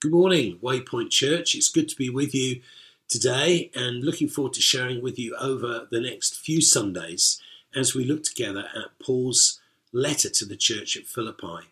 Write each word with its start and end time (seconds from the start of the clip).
Good 0.00 0.12
morning, 0.12 0.58
Waypoint 0.62 1.10
Church. 1.10 1.54
It's 1.54 1.68
good 1.68 1.86
to 1.90 1.94
be 1.94 2.08
with 2.08 2.34
you 2.34 2.62
today 3.06 3.70
and 3.74 4.02
looking 4.02 4.28
forward 4.28 4.54
to 4.54 4.62
sharing 4.62 5.02
with 5.02 5.18
you 5.18 5.36
over 5.36 5.88
the 5.90 6.00
next 6.00 6.38
few 6.38 6.62
Sundays 6.62 7.38
as 7.76 7.94
we 7.94 8.06
look 8.06 8.22
together 8.22 8.64
at 8.74 8.98
Paul's 8.98 9.60
letter 9.92 10.30
to 10.30 10.46
the 10.46 10.56
church 10.56 10.96
at 10.96 11.06
Philippi. 11.06 11.68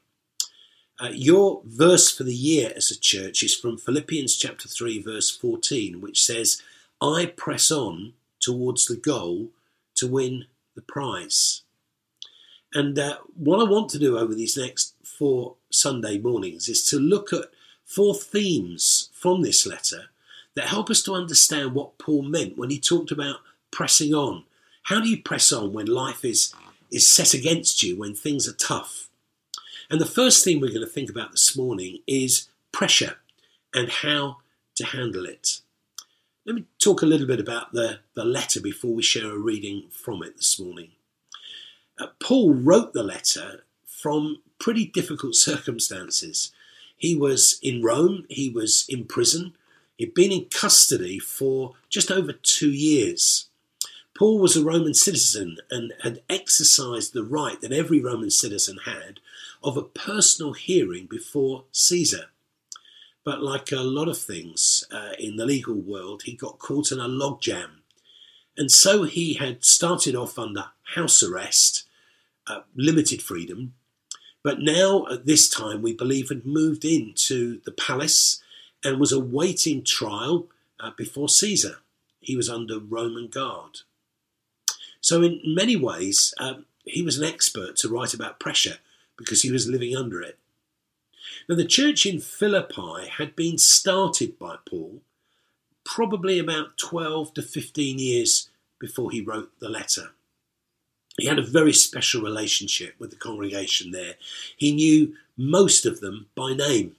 Uh, 1.01 1.09
your 1.11 1.63
verse 1.65 2.15
for 2.15 2.25
the 2.25 2.35
year 2.35 2.71
as 2.77 2.91
a 2.91 3.01
church 3.01 3.43
is 3.43 3.57
from 3.57 3.79
Philippians 3.79 4.37
chapter 4.37 4.69
3, 4.69 5.01
verse 5.01 5.31
14, 5.35 6.03
which 6.03 6.23
says, 6.23 6.61
I 7.01 7.33
press 7.35 7.71
on 7.71 8.13
towards 8.41 8.85
the 8.85 8.97
goal 8.97 9.49
to 9.95 10.07
win 10.07 10.45
the 10.75 10.83
prize. 10.83 11.63
And 12.75 12.99
uh, 12.99 13.21
what 13.35 13.67
I 13.67 13.71
want 13.71 13.89
to 13.93 13.99
do 13.99 14.19
over 14.19 14.35
these 14.35 14.59
next 14.59 14.97
four 15.03 15.55
Sunday 15.71 16.19
mornings 16.19 16.69
is 16.69 16.85
to 16.89 16.99
look 16.99 17.33
at 17.33 17.47
four 17.89 18.15
themes 18.15 19.09
from 19.15 19.41
this 19.41 19.67
letter 19.67 20.11
that 20.55 20.69
help 20.69 20.91
us 20.91 21.03
to 21.03 21.15
understand 21.15 21.73
what 21.75 21.99
Paul 21.99 22.23
meant 22.23 22.59
when 22.59 22.69
he 22.69 22.79
talked 22.79 23.11
about 23.11 23.37
pressing 23.71 24.13
on. 24.13 24.45
How 24.85 25.01
do 25.01 25.09
you 25.09 25.23
press 25.23 25.51
on 25.53 25.73
when 25.73 25.87
life 25.87 26.25
is, 26.25 26.55
is 26.93 27.09
set 27.09 27.33
against 27.33 27.83
you, 27.83 27.99
when 27.99 28.15
things 28.15 28.47
are 28.47 28.53
tough? 28.55 29.09
And 29.91 30.01
the 30.01 30.07
first 30.07 30.45
thing 30.45 30.61
we're 30.61 30.69
going 30.69 30.83
to 30.83 30.87
think 30.87 31.09
about 31.09 31.31
this 31.31 31.57
morning 31.57 32.01
is 32.07 32.49
pressure 32.73 33.17
and 33.75 33.89
how 33.89 34.39
to 34.77 34.85
handle 34.85 35.25
it. 35.25 35.61
Let 36.45 36.57
me 36.57 36.65
talk 36.79 37.01
a 37.01 37.07
little 37.07 37.27
bit 37.27 37.41
about 37.41 37.73
the, 37.73 38.01
the 38.15 38.25
letter 38.25 38.61
before 38.61 38.95
we 38.95 39.03
share 39.03 39.31
a 39.31 39.39
reading 39.39 39.85
from 39.91 40.23
it 40.23 40.37
this 40.37 40.61
morning. 40.61 40.91
Uh, 41.99 42.09
Paul 42.21 42.53
wrote 42.53 42.93
the 42.93 43.03
letter 43.03 43.65
from 43.87 44.43
pretty 44.59 44.85
difficult 44.85 45.35
circumstances. 45.37 46.53
He 46.99 47.15
was 47.15 47.59
in 47.63 47.83
Rome, 47.83 48.27
he 48.29 48.51
was 48.51 48.85
in 48.89 49.05
prison, 49.05 49.55
he'd 49.97 50.15
been 50.15 50.33
in 50.33 50.47
custody 50.47 51.19
for 51.19 51.75
just 51.89 52.11
over 52.11 52.33
two 52.33 52.73
years. 52.73 53.47
Paul 54.17 54.41
was 54.41 54.57
a 54.57 54.65
Roman 54.65 54.95
citizen 54.95 55.59
and 55.71 55.95
had 56.03 56.23
exercised 56.29 57.13
the 57.13 57.23
right 57.23 57.61
that 57.61 57.73
every 57.73 58.01
Roman 58.01 58.33
citizen 58.33 58.81
had 58.85 59.21
of 59.63 59.77
a 59.77 59.83
personal 59.83 60.55
hearing 60.55 61.07
before 61.07 61.65
Caesar. 61.71 62.27
But 63.25 63.43
like 63.43 63.71
a 63.71 63.77
lot 63.77 64.09
of 64.09 64.19
things 64.19 64.85
uh, 64.91 65.13
in 65.21 65.37
the 65.37 65.47
legal 65.47 65.77
world, 65.77 66.23
he 66.25 66.33
got 66.33 66.59
caught 66.59 66.91
in 66.91 66.99
a 66.99 67.09
logjam. 67.09 67.83
And 68.57 68.73
so 68.73 69.05
he 69.05 69.35
had 69.35 69.65
started 69.65 70.17
off 70.17 70.37
under 70.37 70.73
house 70.97 71.23
arrest, 71.23 71.87
uh, 72.49 72.63
limited 72.75 73.23
freedom, 73.23 73.75
but 74.43 74.61
now, 74.61 75.07
at 75.11 75.27
this 75.27 75.49
time, 75.49 75.83
we 75.83 75.93
believe 75.93 76.29
had 76.29 76.47
moved 76.47 76.85
into 76.85 77.61
the 77.65 77.73
palace 77.73 78.43
and 78.85 79.01
was 79.01 79.13
awaiting 79.13 79.83
trial 79.83 80.47
uh, 80.79 80.91
before 80.97 81.29
Caesar. 81.29 81.79
He 82.21 82.37
was 82.37 82.49
under 82.49 82.79
Roman 82.79 83.29
guard. 83.29 83.81
So, 85.01 85.23
in 85.23 85.41
many 85.45 85.77
ways, 85.77 86.35
um, 86.39 86.67
he 86.85 87.03
was 87.03 87.19
an 87.19 87.25
expert 87.25 87.77
to 87.77 87.89
write 87.89 88.15
about 88.15 88.41
pressure 88.41 88.79
because 89.17 89.43
he 89.43 89.51
was 89.51 89.69
living 89.69 89.97
under 89.97 90.23
it. 90.23 90.39
Now, 91.49 91.57
the 91.57 91.65
church 91.65 92.07
in 92.07 92.21
Philippi 92.21 93.09
had 93.17 93.35
been 93.35 93.59
started 93.59 94.39
by 94.39 94.57
Paul 94.69 95.01
probably 95.85 96.39
about 96.39 96.77
12 96.77 97.35
to 97.35 97.43
15 97.43 97.99
years 97.99 98.51
before 98.79 99.11
he 99.11 99.21
wrote 99.21 99.51
the 99.59 99.69
letter. 99.69 100.11
He 101.19 101.27
had 101.27 101.39
a 101.39 101.43
very 101.43 101.73
special 101.73 102.23
relationship 102.23 102.95
with 102.99 103.11
the 103.11 103.17
congregation 103.17 103.91
there. 103.91 104.15
He 104.57 104.73
knew 104.73 105.15
most 105.37 105.85
of 105.85 106.01
them 106.01 106.27
by 106.35 106.55
name. 106.55 106.97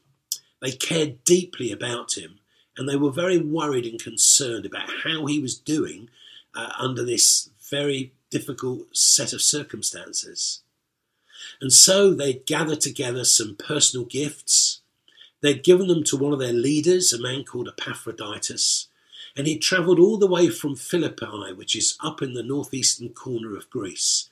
They 0.62 0.72
cared 0.72 1.24
deeply 1.24 1.72
about 1.72 2.18
him 2.18 2.40
and 2.80 2.88
they 2.88 2.96
were 2.96 3.12
very 3.12 3.38
worried 3.38 3.86
and 3.86 4.02
concerned 4.02 4.66
about 4.66 4.90
how 5.04 5.26
he 5.26 5.40
was 5.40 5.58
doing 5.58 6.10
uh, 6.56 6.72
under 6.80 7.04
this 7.04 7.50
very 7.70 8.14
difficult 8.30 8.96
set 8.96 9.34
of 9.34 9.42
circumstances. 9.42 10.62
And 11.62 11.74
so 11.74 12.14
they'd 12.14 12.46
gathered 12.46 12.82
together 12.82 13.26
some 13.26 13.58
personal 13.58 14.06
gifts. 14.06 14.80
They'd 15.42 15.64
given 15.64 15.88
them 15.88 16.04
to 16.06 16.18
one 16.18 16.32
of 16.32 16.40
their 16.40 16.54
leaders, 16.54 17.12
a 17.12 17.22
man 17.22 17.44
called 17.44 17.68
Epaphroditus, 17.68 18.88
and 19.36 19.48
he 19.48 19.58
travelled 19.58 20.00
all 20.00 20.18
the 20.18 20.28
way 20.28 20.50
from 20.50 20.76
Philippi, 20.76 21.54
which 21.56 21.76
is 21.76 21.98
up 22.04 22.22
in 22.22 22.34
the 22.34 22.44
northeastern 22.44 23.10
corner 23.10 23.56
of 23.56 23.70
Greece. 23.70 24.30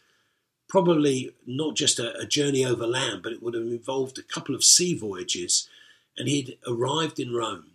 Probably 0.67 1.31
not 1.45 1.75
just 1.75 1.99
a, 1.99 2.17
a 2.17 2.25
journey 2.25 2.65
over 2.65 2.85
land, 2.85 3.23
but 3.23 3.31
it 3.31 3.41
would 3.41 3.53
have 3.53 3.63
involved 3.63 4.17
a 4.17 4.23
couple 4.23 4.53
of 4.53 4.63
sea 4.63 4.97
voyages, 4.97 5.69
and 6.17 6.27
he'd 6.27 6.57
arrived 6.67 7.19
in 7.19 7.33
Rome. 7.33 7.71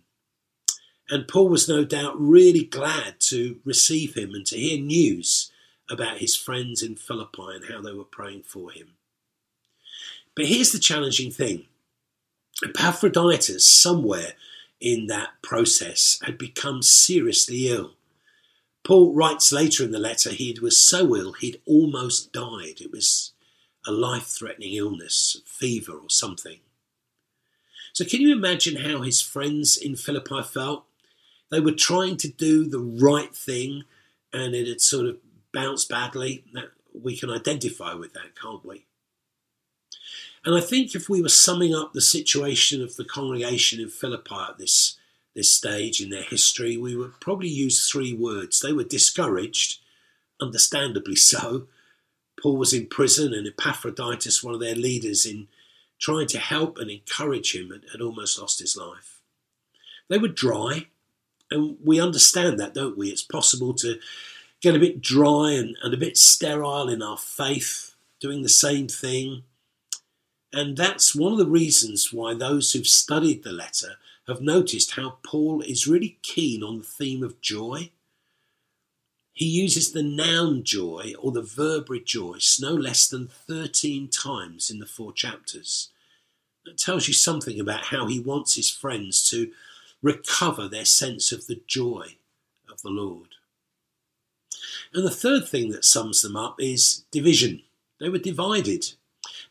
And 1.09 1.27
Paul 1.27 1.49
was 1.49 1.67
no 1.67 1.83
doubt 1.83 2.19
really 2.19 2.63
glad 2.63 3.19
to 3.21 3.59
receive 3.65 4.15
him 4.15 4.33
and 4.33 4.45
to 4.47 4.57
hear 4.57 4.79
news 4.79 5.51
about 5.89 6.19
his 6.19 6.35
friends 6.35 6.81
in 6.81 6.95
Philippi 6.95 7.55
and 7.55 7.65
how 7.65 7.81
they 7.81 7.91
were 7.91 8.03
praying 8.03 8.43
for 8.43 8.71
him. 8.71 8.93
But 10.35 10.45
here's 10.45 10.71
the 10.71 10.79
challenging 10.79 11.31
thing 11.31 11.65
Epaphroditus, 12.63 13.67
somewhere 13.67 14.33
in 14.83 15.07
that 15.07 15.29
process 15.41 16.19
had 16.23 16.37
become 16.37 16.83
seriously 16.83 17.69
ill. 17.69 17.93
Paul 18.83 19.13
writes 19.13 19.53
later 19.53 19.81
in 19.81 19.91
the 19.91 19.97
letter 19.97 20.31
he 20.31 20.55
was 20.61 20.79
so 20.79 21.15
ill 21.15 21.31
he'd 21.31 21.61
almost 21.65 22.33
died. 22.33 22.81
It 22.81 22.91
was 22.91 23.31
a 23.87 23.91
life 23.93 24.25
threatening 24.25 24.73
illness, 24.73 25.41
fever 25.45 25.93
or 25.93 26.09
something. 26.09 26.59
So, 27.93 28.03
can 28.03 28.21
you 28.21 28.33
imagine 28.33 28.77
how 28.77 29.01
his 29.01 29.21
friends 29.21 29.77
in 29.77 29.95
Philippi 29.95 30.43
felt? 30.43 30.83
They 31.49 31.61
were 31.61 31.71
trying 31.71 32.17
to 32.17 32.27
do 32.27 32.65
the 32.65 32.79
right 32.79 33.33
thing 33.33 33.83
and 34.33 34.53
it 34.53 34.67
had 34.67 34.81
sort 34.81 35.05
of 35.05 35.17
bounced 35.53 35.87
badly. 35.87 36.43
We 36.93 37.15
can 37.15 37.29
identify 37.29 37.93
with 37.93 38.13
that, 38.13 38.35
can't 38.39 38.65
we? 38.65 38.85
And 40.45 40.55
I 40.55 40.61
think 40.61 40.93
if 40.93 41.07
we 41.07 41.21
were 41.21 41.29
summing 41.29 41.73
up 41.73 41.93
the 41.93 42.01
situation 42.01 42.81
of 42.81 42.95
the 42.95 43.05
congregation 43.05 43.79
in 43.79 43.89
Philippi 43.89 44.35
at 44.49 44.57
this, 44.57 44.97
this 45.33 45.51
stage 45.51 46.01
in 46.01 46.09
their 46.09 46.23
history, 46.23 46.75
we 46.75 46.95
would 46.95 47.19
probably 47.21 47.47
use 47.47 47.89
three 47.89 48.13
words. 48.13 48.59
They 48.59 48.73
were 48.73 48.83
discouraged, 48.83 49.79
understandably 50.41 51.15
so. 51.15 51.67
Paul 52.41 52.57
was 52.57 52.73
in 52.73 52.87
prison, 52.87 53.33
and 53.33 53.47
Epaphroditus, 53.47 54.43
one 54.43 54.53
of 54.53 54.59
their 54.59 54.75
leaders 54.75 55.25
in 55.25 55.47
trying 55.97 56.27
to 56.27 56.39
help 56.39 56.77
and 56.77 56.91
encourage 56.91 57.55
him, 57.55 57.71
had, 57.91 58.01
almost 58.01 58.37
lost 58.37 58.59
his 58.59 58.75
life. 58.75 59.21
They 60.09 60.17
were 60.17 60.27
dry, 60.27 60.87
and 61.49 61.77
we 61.81 62.01
understand 62.01 62.59
that, 62.59 62.73
don't 62.73 62.97
we? 62.97 63.07
It's 63.07 63.23
possible 63.23 63.73
to 63.75 63.97
get 64.59 64.75
a 64.75 64.79
bit 64.79 65.01
dry 65.01 65.51
and, 65.51 65.77
and 65.81 65.93
a 65.93 65.97
bit 65.97 66.17
sterile 66.17 66.89
in 66.89 67.01
our 67.01 67.17
faith, 67.17 67.95
doing 68.19 68.41
the 68.41 68.49
same 68.49 68.89
thing 68.89 69.43
and 70.53 70.77
that's 70.77 71.15
one 71.15 71.31
of 71.31 71.39
the 71.39 71.47
reasons 71.47 72.13
why 72.13 72.35
those 72.35 72.71
who've 72.71 72.87
studied 72.87 73.43
the 73.43 73.51
letter 73.51 73.95
have 74.27 74.39
noticed 74.39 74.91
how 74.91 75.17
Paul 75.23 75.61
is 75.61 75.87
really 75.87 76.19
keen 76.21 76.61
on 76.61 76.77
the 76.77 76.83
theme 76.83 77.23
of 77.23 77.41
joy. 77.41 77.89
He 79.33 79.45
uses 79.45 79.91
the 79.91 80.03
noun 80.03 80.63
joy 80.63 81.15
or 81.19 81.31
the 81.31 81.41
verb 81.41 81.89
rejoice 81.89 82.59
no 82.61 82.71
less 82.71 83.07
than 83.07 83.27
13 83.27 84.09
times 84.09 84.69
in 84.69 84.77
the 84.77 84.85
four 84.85 85.11
chapters. 85.11 85.89
That 86.65 86.77
tells 86.77 87.07
you 87.07 87.15
something 87.15 87.59
about 87.59 87.85
how 87.85 88.05
he 88.05 88.19
wants 88.19 88.55
his 88.55 88.69
friends 88.69 89.27
to 89.31 89.51
recover 90.03 90.67
their 90.67 90.85
sense 90.85 91.31
of 91.31 91.47
the 91.47 91.61
joy 91.65 92.17
of 92.71 92.83
the 92.83 92.89
Lord. 92.89 93.29
And 94.93 95.03
the 95.03 95.09
third 95.09 95.47
thing 95.47 95.71
that 95.71 95.83
sums 95.83 96.21
them 96.21 96.35
up 96.35 96.61
is 96.61 97.05
division. 97.09 97.63
They 97.99 98.09
were 98.09 98.19
divided. 98.19 98.93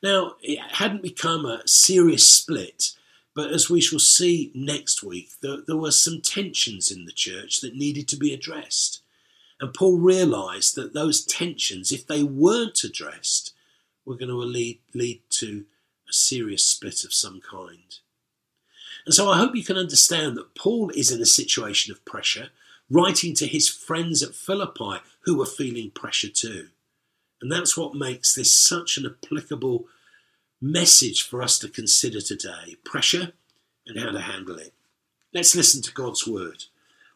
Now, 0.03 0.35
it 0.43 0.59
hadn't 0.59 1.03
become 1.03 1.47
a 1.47 1.67
serious 1.67 2.29
split, 2.29 2.91
but 3.35 3.53
as 3.53 3.71
we 3.71 3.81
shall 3.81 4.01
see 4.01 4.51
next 4.55 5.03
week, 5.03 5.31
there, 5.41 5.59
there 5.67 5.77
were 5.77 5.93
some 5.93 6.21
tensions 6.21 6.91
in 6.91 7.05
the 7.05 7.13
church 7.13 7.61
that 7.61 7.77
needed 7.77 8.09
to 8.09 8.17
be 8.17 8.35
addressed. 8.35 9.01
And 9.61 9.73
Paul 9.73 9.99
realized 9.99 10.75
that 10.75 10.93
those 10.93 11.25
tensions, 11.25 11.93
if 11.93 12.07
they 12.07 12.25
weren't 12.25 12.83
addressed, 12.83 13.55
were 14.05 14.17
going 14.17 14.29
to 14.29 14.37
lead, 14.37 14.81
lead 14.93 15.23
to 15.31 15.65
a 16.09 16.13
serious 16.13 16.65
split 16.65 17.05
of 17.05 17.15
some 17.15 17.41
kind. 17.41 17.99
And 19.07 19.15
so 19.15 19.31
I 19.31 19.39
hope 19.39 19.55
you 19.55 19.65
can 19.65 19.77
understand 19.77 20.37
that 20.37 20.57
Paul 20.57 20.91
is 20.91 21.13
in 21.13 21.23
a 21.23 21.27
situation 21.27 21.93
of 21.93 22.05
pressure, 22.05 22.49
writing 22.91 23.35
to 23.35 23.47
his 23.47 23.69
friends 23.69 24.23
at 24.23 24.35
Philippi 24.35 25.01
who 25.21 25.39
were 25.39 25.47
feeling 25.47 25.91
pressure 25.91 26.29
too. 26.29 26.69
And 27.43 27.51
that's 27.51 27.77
what 27.77 27.95
makes 27.95 28.35
this 28.35 28.53
such 28.53 28.97
an 28.97 29.05
applicable 29.05 29.87
message 30.61 31.29
for 31.29 31.43
us 31.43 31.59
to 31.59 31.69
consider 31.69 32.21
today 32.21 32.77
pressure 32.85 33.33
and 33.87 33.99
how 33.99 34.13
to 34.13 34.21
handle 34.21 34.57
it. 34.57 34.73
Let's 35.35 35.57
listen 35.57 35.83
to 35.83 35.93
God's 35.93 36.27
word. 36.27 36.65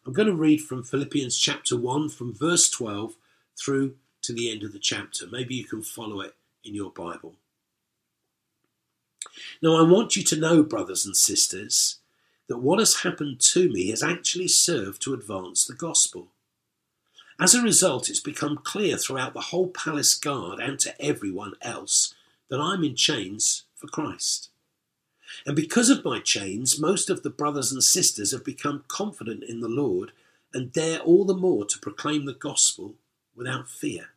I'm 0.05 0.11
going 0.11 0.27
to 0.27 0.35
read 0.35 0.61
from 0.61 0.83
Philippians 0.83 1.37
chapter 1.37 1.77
1, 1.77 2.09
from 2.09 2.33
verse 2.33 2.69
12 2.69 3.13
through 3.57 3.95
to 4.23 4.33
the 4.33 4.51
end 4.51 4.63
of 4.63 4.73
the 4.73 4.79
chapter. 4.79 5.25
Maybe 5.31 5.55
you 5.55 5.63
can 5.63 5.81
follow 5.81 6.19
it 6.19 6.35
in 6.63 6.75
your 6.75 6.91
Bible. 6.91 7.35
Now, 9.61 9.75
I 9.75 9.81
want 9.81 10.17
you 10.17 10.23
to 10.23 10.35
know, 10.35 10.61
brothers 10.61 11.05
and 11.05 11.15
sisters, 11.15 11.99
that 12.47 12.57
what 12.57 12.79
has 12.79 13.01
happened 13.01 13.39
to 13.39 13.69
me 13.69 13.89
has 13.91 14.03
actually 14.03 14.47
served 14.49 15.01
to 15.03 15.13
advance 15.13 15.65
the 15.65 15.73
gospel. 15.73 16.27
As 17.39 17.53
a 17.53 17.61
result, 17.61 18.09
it's 18.09 18.19
become 18.19 18.57
clear 18.57 18.97
throughout 18.97 19.33
the 19.33 19.41
whole 19.41 19.67
palace 19.67 20.15
guard 20.15 20.59
and 20.59 20.79
to 20.79 20.99
everyone 20.99 21.53
else 21.61 22.15
that 22.49 22.59
I'm 22.59 22.83
in 22.83 22.95
chains 22.95 23.63
for 23.75 23.87
Christ. 23.87 24.49
And 25.45 25.55
because 25.55 25.89
of 25.89 26.03
my 26.03 26.19
chains, 26.19 26.79
most 26.79 27.09
of 27.09 27.21
the 27.21 27.29
brothers 27.29 27.71
and 27.71 27.83
sisters 27.83 28.31
have 28.31 28.43
become 28.43 28.85
confident 28.87 29.43
in 29.43 29.59
the 29.59 29.69
Lord 29.69 30.13
and 30.53 30.71
dare 30.71 30.99
all 30.99 31.25
the 31.25 31.35
more 31.35 31.65
to 31.65 31.79
proclaim 31.79 32.25
the 32.25 32.33
gospel 32.33 32.95
without 33.35 33.69
fear. 33.69 34.09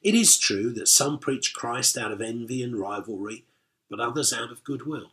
It 0.00 0.14
is 0.14 0.38
true 0.38 0.70
that 0.74 0.86
some 0.86 1.18
preach 1.18 1.54
Christ 1.54 1.96
out 1.96 2.12
of 2.12 2.20
envy 2.20 2.62
and 2.62 2.78
rivalry, 2.78 3.46
but 3.90 3.98
others 3.98 4.32
out 4.32 4.52
of 4.52 4.62
goodwill. 4.62 5.10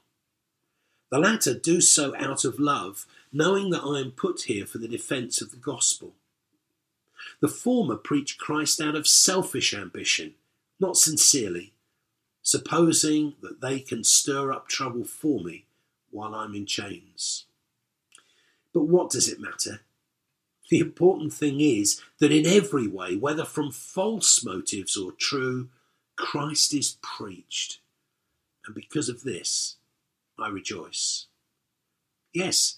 The 1.09 1.17
latter 1.17 1.53
do 1.53 1.81
so 1.81 2.15
out 2.17 2.45
of 2.45 2.59
love, 2.59 3.07
knowing 3.33 3.71
that 3.71 3.83
I 3.83 3.99
am 3.99 4.11
put 4.11 4.43
here 4.43 4.65
for 4.65 4.77
the 4.77 4.87
defence 4.87 5.41
of 5.41 5.51
the 5.51 5.57
gospel. 5.57 6.13
The 7.39 7.47
former 7.47 7.95
preach 7.95 8.37
Christ 8.37 8.81
out 8.81 8.95
of 8.95 9.07
selfish 9.07 9.73
ambition, 9.73 10.35
not 10.79 10.97
sincerely, 10.97 11.73
supposing 12.41 13.35
that 13.41 13.61
they 13.61 13.79
can 13.79 14.03
stir 14.03 14.51
up 14.51 14.67
trouble 14.67 15.05
for 15.05 15.43
me 15.43 15.65
while 16.09 16.35
I'm 16.35 16.55
in 16.55 16.65
chains. 16.65 17.45
But 18.73 18.83
what 18.83 19.09
does 19.09 19.27
it 19.27 19.39
matter? 19.39 19.81
The 20.69 20.79
important 20.79 21.33
thing 21.33 21.59
is 21.59 22.01
that 22.19 22.31
in 22.31 22.45
every 22.45 22.87
way, 22.87 23.15
whether 23.17 23.43
from 23.43 23.71
false 23.71 24.43
motives 24.43 24.95
or 24.95 25.11
true, 25.11 25.69
Christ 26.15 26.73
is 26.73 26.97
preached. 27.01 27.79
And 28.65 28.73
because 28.73 29.09
of 29.09 29.23
this, 29.23 29.75
I 30.39 30.47
rejoice. 30.47 31.27
Yes, 32.33 32.77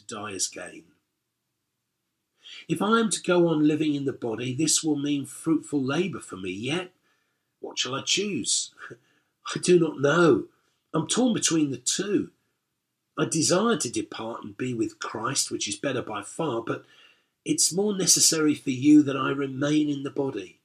to 0.00 0.14
die 0.14 0.32
is 0.32 0.48
gain. 0.48 0.84
If 2.68 2.82
I 2.82 3.00
am 3.00 3.10
to 3.10 3.22
go 3.22 3.48
on 3.48 3.66
living 3.66 3.94
in 3.94 4.04
the 4.04 4.12
body, 4.12 4.54
this 4.54 4.82
will 4.82 4.96
mean 4.96 5.24
fruitful 5.26 5.82
labour 5.82 6.20
for 6.20 6.36
me, 6.36 6.50
yet 6.50 6.92
what 7.60 7.78
shall 7.78 7.94
I 7.94 8.02
choose? 8.02 8.72
I 9.54 9.58
do 9.58 9.78
not 9.78 10.00
know. 10.00 10.44
I'm 10.92 11.06
torn 11.06 11.34
between 11.34 11.70
the 11.70 11.76
two. 11.76 12.30
I 13.18 13.26
desire 13.26 13.76
to 13.76 13.90
depart 13.90 14.42
and 14.42 14.56
be 14.56 14.72
with 14.74 14.98
Christ, 14.98 15.50
which 15.50 15.68
is 15.68 15.76
better 15.76 16.02
by 16.02 16.22
far, 16.22 16.62
but 16.62 16.84
it's 17.44 17.72
more 17.72 17.96
necessary 17.96 18.54
for 18.54 18.70
you 18.70 19.02
that 19.02 19.16
I 19.16 19.30
remain 19.30 19.88
in 19.88 20.02
the 20.02 20.10
body. 20.10 20.60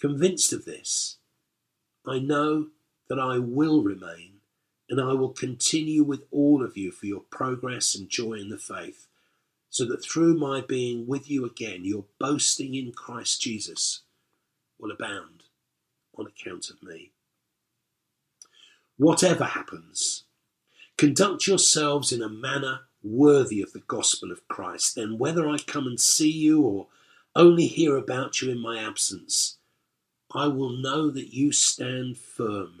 Convinced 0.00 0.52
of 0.52 0.64
this, 0.64 1.16
I 2.06 2.18
know 2.18 2.68
that 3.08 3.18
I 3.18 3.38
will 3.38 3.82
remain, 3.82 4.37
and 4.88 5.00
I 5.00 5.12
will 5.12 5.30
continue 5.30 6.02
with 6.02 6.24
all 6.30 6.64
of 6.64 6.76
you 6.76 6.90
for 6.90 7.06
your 7.06 7.20
progress 7.20 7.94
and 7.94 8.08
joy 8.08 8.34
in 8.34 8.48
the 8.48 8.58
faith, 8.58 9.06
so 9.70 9.84
that 9.84 10.02
through 10.02 10.38
my 10.38 10.60
being 10.60 11.06
with 11.06 11.30
you 11.30 11.44
again, 11.44 11.84
your 11.84 12.06
boasting 12.18 12.74
in 12.74 12.92
Christ 12.92 13.40
Jesus 13.40 14.02
will 14.78 14.90
abound 14.90 15.44
on 16.16 16.26
account 16.26 16.70
of 16.70 16.82
me. 16.82 17.12
Whatever 18.96 19.44
happens, 19.44 20.24
conduct 20.96 21.46
yourselves 21.46 22.12
in 22.12 22.22
a 22.22 22.28
manner 22.28 22.80
worthy 23.02 23.62
of 23.62 23.72
the 23.72 23.80
gospel 23.80 24.32
of 24.32 24.46
Christ. 24.48 24.96
Then, 24.96 25.18
whether 25.18 25.48
I 25.48 25.58
come 25.58 25.86
and 25.86 26.00
see 26.00 26.30
you 26.30 26.62
or 26.62 26.88
only 27.36 27.66
hear 27.66 27.96
about 27.96 28.42
you 28.42 28.50
in 28.50 28.58
my 28.58 28.82
absence, 28.82 29.58
I 30.34 30.48
will 30.48 30.70
know 30.70 31.10
that 31.10 31.32
you 31.32 31.52
stand 31.52 32.18
firm 32.18 32.80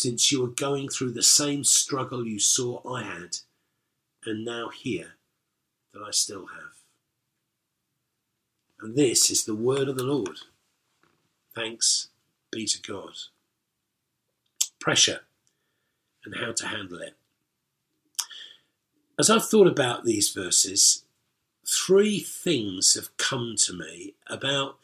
since 0.00 0.32
you 0.32 0.42
are 0.42 0.48
going 0.48 0.88
through 0.88 1.12
the 1.12 1.22
same 1.22 1.62
struggle 1.62 2.26
you 2.26 2.38
saw 2.38 2.80
I 2.90 3.02
had, 3.02 3.36
and 4.24 4.46
now 4.46 4.70
hear 4.70 5.16
that 5.92 6.00
I 6.00 6.10
still 6.10 6.46
have. 6.46 6.72
And 8.80 8.96
this 8.96 9.30
is 9.30 9.44
the 9.44 9.54
word 9.54 9.88
of 9.88 9.98
the 9.98 10.04
Lord. 10.04 10.38
Thanks 11.54 12.08
be 12.50 12.64
to 12.64 12.80
God. 12.80 13.12
Pressure 14.80 15.20
and 16.24 16.36
how 16.36 16.52
to 16.52 16.66
handle 16.68 17.00
it. 17.00 17.14
As 19.18 19.28
I've 19.28 19.46
thought 19.46 19.66
about 19.66 20.06
these 20.06 20.30
verses, 20.30 21.04
three 21.66 22.20
things 22.20 22.94
have 22.94 23.14
come 23.18 23.54
to 23.58 23.74
me 23.74 24.14
about 24.28 24.78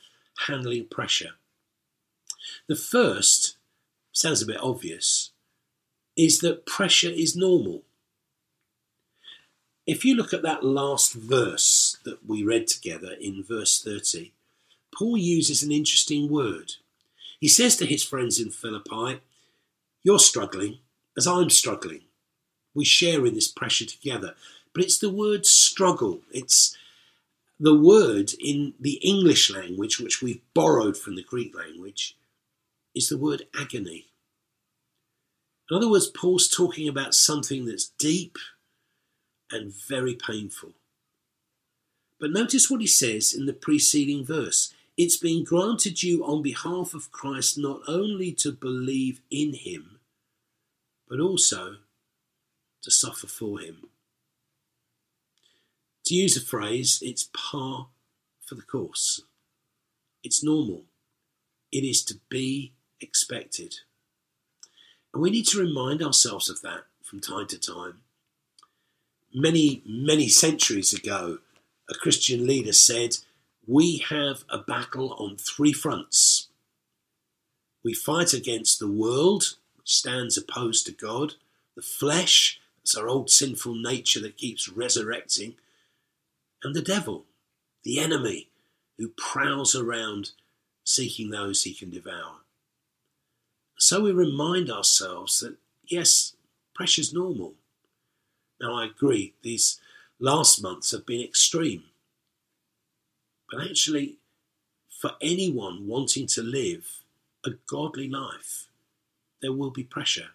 handling 0.46 0.88
pressure. 0.88 1.36
The 2.68 2.76
first 2.76 3.55
sounds 4.16 4.42
a 4.42 4.46
bit 4.46 4.60
obvious 4.62 5.30
is 6.16 6.38
that 6.40 6.64
pressure 6.64 7.10
is 7.10 7.36
normal. 7.36 7.82
If 9.86 10.04
you 10.04 10.16
look 10.16 10.32
at 10.32 10.42
that 10.42 10.64
last 10.64 11.12
verse 11.12 11.98
that 12.04 12.26
we 12.26 12.42
read 12.42 12.66
together 12.66 13.12
in 13.20 13.44
verse 13.44 13.80
30, 13.82 14.32
Paul 14.96 15.18
uses 15.18 15.62
an 15.62 15.70
interesting 15.70 16.30
word. 16.30 16.72
He 17.38 17.48
says 17.48 17.76
to 17.76 17.86
his 17.86 18.02
friends 18.02 18.40
in 18.40 18.50
Philippi, 18.50 19.20
You're 20.02 20.18
struggling 20.18 20.78
as 21.16 21.26
I'm 21.26 21.50
struggling. 21.50 22.02
We 22.74 22.84
share 22.84 23.24
in 23.26 23.34
this 23.34 23.48
pressure 23.48 23.86
together. 23.86 24.34
But 24.74 24.84
it's 24.84 24.98
the 24.98 25.10
word 25.10 25.46
struggle. 25.46 26.20
It's 26.32 26.76
the 27.60 27.74
word 27.74 28.32
in 28.40 28.74
the 28.80 28.94
English 29.02 29.50
language, 29.50 29.98
which 30.00 30.22
we've 30.22 30.42
borrowed 30.54 30.96
from 30.96 31.16
the 31.16 31.22
Greek 31.22 31.56
language, 31.56 32.16
is 32.94 33.08
the 33.08 33.18
word 33.18 33.46
agony. 33.58 34.06
In 35.70 35.76
other 35.76 35.90
words, 35.90 36.06
Paul's 36.06 36.48
talking 36.48 36.88
about 36.88 37.14
something 37.14 37.66
that's 37.66 37.88
deep 37.98 38.38
and 39.50 39.72
very 39.72 40.14
painful. 40.14 40.72
But 42.20 42.30
notice 42.30 42.70
what 42.70 42.80
he 42.80 42.86
says 42.86 43.34
in 43.34 43.46
the 43.46 43.52
preceding 43.52 44.24
verse. 44.24 44.72
It's 44.96 45.16
been 45.16 45.44
granted 45.44 46.02
you 46.02 46.24
on 46.24 46.40
behalf 46.42 46.94
of 46.94 47.12
Christ 47.12 47.58
not 47.58 47.80
only 47.86 48.32
to 48.34 48.52
believe 48.52 49.20
in 49.30 49.52
him, 49.52 49.98
but 51.08 51.20
also 51.20 51.76
to 52.82 52.90
suffer 52.90 53.26
for 53.26 53.58
him. 53.58 53.88
To 56.06 56.14
use 56.14 56.36
a 56.36 56.40
phrase, 56.40 57.00
it's 57.02 57.28
par 57.34 57.88
for 58.46 58.54
the 58.54 58.62
course. 58.62 59.22
It's 60.22 60.42
normal. 60.42 60.84
It 61.72 61.84
is 61.84 62.04
to 62.04 62.14
be 62.30 62.72
expected. 63.00 63.80
And 65.16 65.22
we 65.22 65.30
need 65.30 65.46
to 65.46 65.58
remind 65.58 66.02
ourselves 66.02 66.50
of 66.50 66.60
that 66.60 66.82
from 67.02 67.20
time 67.20 67.46
to 67.46 67.58
time. 67.58 68.02
Many, 69.32 69.82
many 69.86 70.28
centuries 70.28 70.92
ago, 70.92 71.38
a 71.88 71.94
Christian 71.94 72.46
leader 72.46 72.74
said, 72.74 73.16
we 73.66 74.04
have 74.10 74.44
a 74.50 74.58
battle 74.58 75.14
on 75.14 75.38
three 75.38 75.72
fronts. 75.72 76.48
We 77.82 77.94
fight 77.94 78.34
against 78.34 78.78
the 78.78 78.90
world, 78.90 79.56
which 79.78 79.88
stands 79.88 80.36
opposed 80.36 80.84
to 80.84 80.92
God, 80.92 81.36
the 81.76 81.80
flesh, 81.80 82.60
that's 82.76 82.94
our 82.94 83.08
old 83.08 83.30
sinful 83.30 83.74
nature 83.74 84.20
that 84.20 84.36
keeps 84.36 84.68
resurrecting, 84.68 85.54
and 86.62 86.74
the 86.74 86.82
devil, 86.82 87.24
the 87.84 88.00
enemy, 88.00 88.50
who 88.98 89.08
prowls 89.08 89.74
around 89.74 90.32
seeking 90.84 91.30
those 91.30 91.62
he 91.62 91.72
can 91.72 91.88
devour. 91.88 92.40
So 93.78 94.02
we 94.02 94.12
remind 94.12 94.70
ourselves 94.70 95.40
that 95.40 95.56
yes, 95.86 96.34
pressure's 96.74 97.12
normal. 97.12 97.54
Now, 98.60 98.74
I 98.74 98.86
agree, 98.86 99.34
these 99.42 99.80
last 100.18 100.62
months 100.62 100.92
have 100.92 101.04
been 101.04 101.20
extreme. 101.20 101.84
But 103.50 103.62
actually, 103.62 104.16
for 104.88 105.12
anyone 105.20 105.86
wanting 105.86 106.26
to 106.28 106.42
live 106.42 107.02
a 107.44 107.50
godly 107.68 108.08
life, 108.08 108.66
there 109.42 109.52
will 109.52 109.70
be 109.70 109.84
pressure 109.84 110.30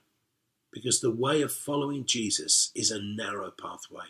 because 0.72 1.02
the 1.02 1.12
way 1.12 1.42
of 1.42 1.52
following 1.52 2.06
Jesus 2.06 2.72
is 2.74 2.92
a 2.92 3.02
narrow 3.02 3.52
pathway. 3.52 4.06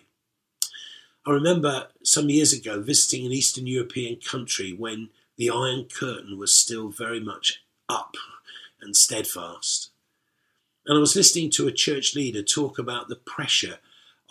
I 1.26 1.32
remember 1.32 1.88
some 2.04 2.30
years 2.30 2.54
ago 2.54 2.82
visiting 2.82 3.26
an 3.26 3.32
Eastern 3.32 3.66
European 3.66 4.18
country 4.18 4.74
when 4.74 5.10
the 5.38 5.50
Iron 5.50 5.86
Curtain 5.86 6.38
was 6.38 6.54
still 6.54 6.90
very 6.90 7.20
much 7.20 7.64
up 7.90 8.16
and 8.82 8.96
steadfast. 8.96 9.90
And 10.86 10.98
I 10.98 11.00
was 11.00 11.16
listening 11.16 11.52
to 11.52 11.68
a 11.68 11.72
church 11.72 12.16
leader 12.16 12.42
talk 12.42 12.80
about 12.80 13.08
the 13.08 13.16
pressure 13.16 13.78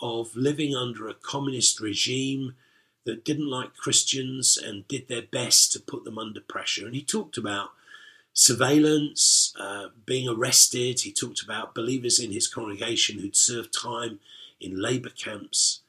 of 0.01 0.35
living 0.35 0.75
under 0.75 1.07
a 1.07 1.13
communist 1.13 1.79
regime 1.79 2.55
that 3.05 3.25
didn't 3.25 3.49
like 3.49 3.75
Christians 3.75 4.57
and 4.57 4.87
did 4.87 5.07
their 5.07 5.21
best 5.21 5.71
to 5.73 5.79
put 5.79 6.03
them 6.03 6.17
under 6.17 6.41
pressure. 6.41 6.85
And 6.85 6.95
he 6.95 7.03
talked 7.03 7.37
about 7.37 7.71
surveillance, 8.33 9.53
uh, 9.59 9.87
being 10.05 10.27
arrested. 10.27 11.01
He 11.01 11.11
talked 11.11 11.41
about 11.41 11.75
believers 11.75 12.19
in 12.19 12.31
his 12.31 12.47
congregation 12.47 13.19
who'd 13.19 13.35
served 13.35 13.73
time 13.73 14.19
in 14.59 14.81
labour 14.81 15.09
camps. 15.09 15.81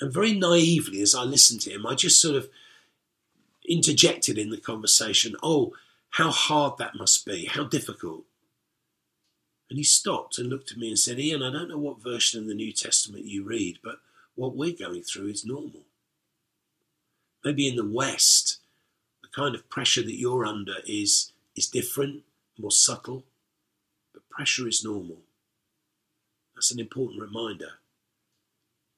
And 0.00 0.12
very 0.12 0.32
naively, 0.32 1.02
as 1.02 1.14
I 1.14 1.24
listened 1.24 1.60
to 1.62 1.70
him, 1.70 1.86
I 1.86 1.94
just 1.94 2.20
sort 2.20 2.36
of 2.36 2.48
interjected 3.68 4.38
in 4.38 4.50
the 4.50 4.56
conversation, 4.56 5.36
Oh, 5.42 5.74
how 6.10 6.30
hard 6.30 6.78
that 6.78 6.96
must 6.96 7.24
be, 7.26 7.46
how 7.46 7.64
difficult. 7.64 8.24
And 9.70 9.78
he 9.78 9.84
stopped 9.84 10.38
and 10.38 10.48
looked 10.48 10.72
at 10.72 10.78
me 10.78 10.88
and 10.88 10.98
said, 10.98 11.18
Ian, 11.20 11.42
I 11.42 11.52
don't 11.52 11.68
know 11.68 11.78
what 11.78 12.02
version 12.02 12.40
of 12.40 12.48
the 12.48 12.54
New 12.54 12.72
Testament 12.72 13.24
you 13.24 13.44
read, 13.44 13.78
but 13.84 14.00
what 14.34 14.56
we're 14.56 14.72
going 14.72 15.02
through 15.02 15.28
is 15.28 15.44
normal. 15.44 15.82
Maybe 17.44 17.68
in 17.68 17.76
the 17.76 17.88
West, 17.88 18.58
the 19.22 19.28
kind 19.28 19.54
of 19.54 19.68
pressure 19.68 20.02
that 20.02 20.18
you're 20.18 20.46
under 20.46 20.76
is, 20.86 21.32
is 21.54 21.66
different, 21.66 22.22
more 22.58 22.70
subtle, 22.70 23.24
but 24.12 24.28
pressure 24.30 24.66
is 24.66 24.82
normal. 24.82 25.18
That's 26.54 26.72
an 26.72 26.80
important 26.80 27.20
reminder. 27.20 27.74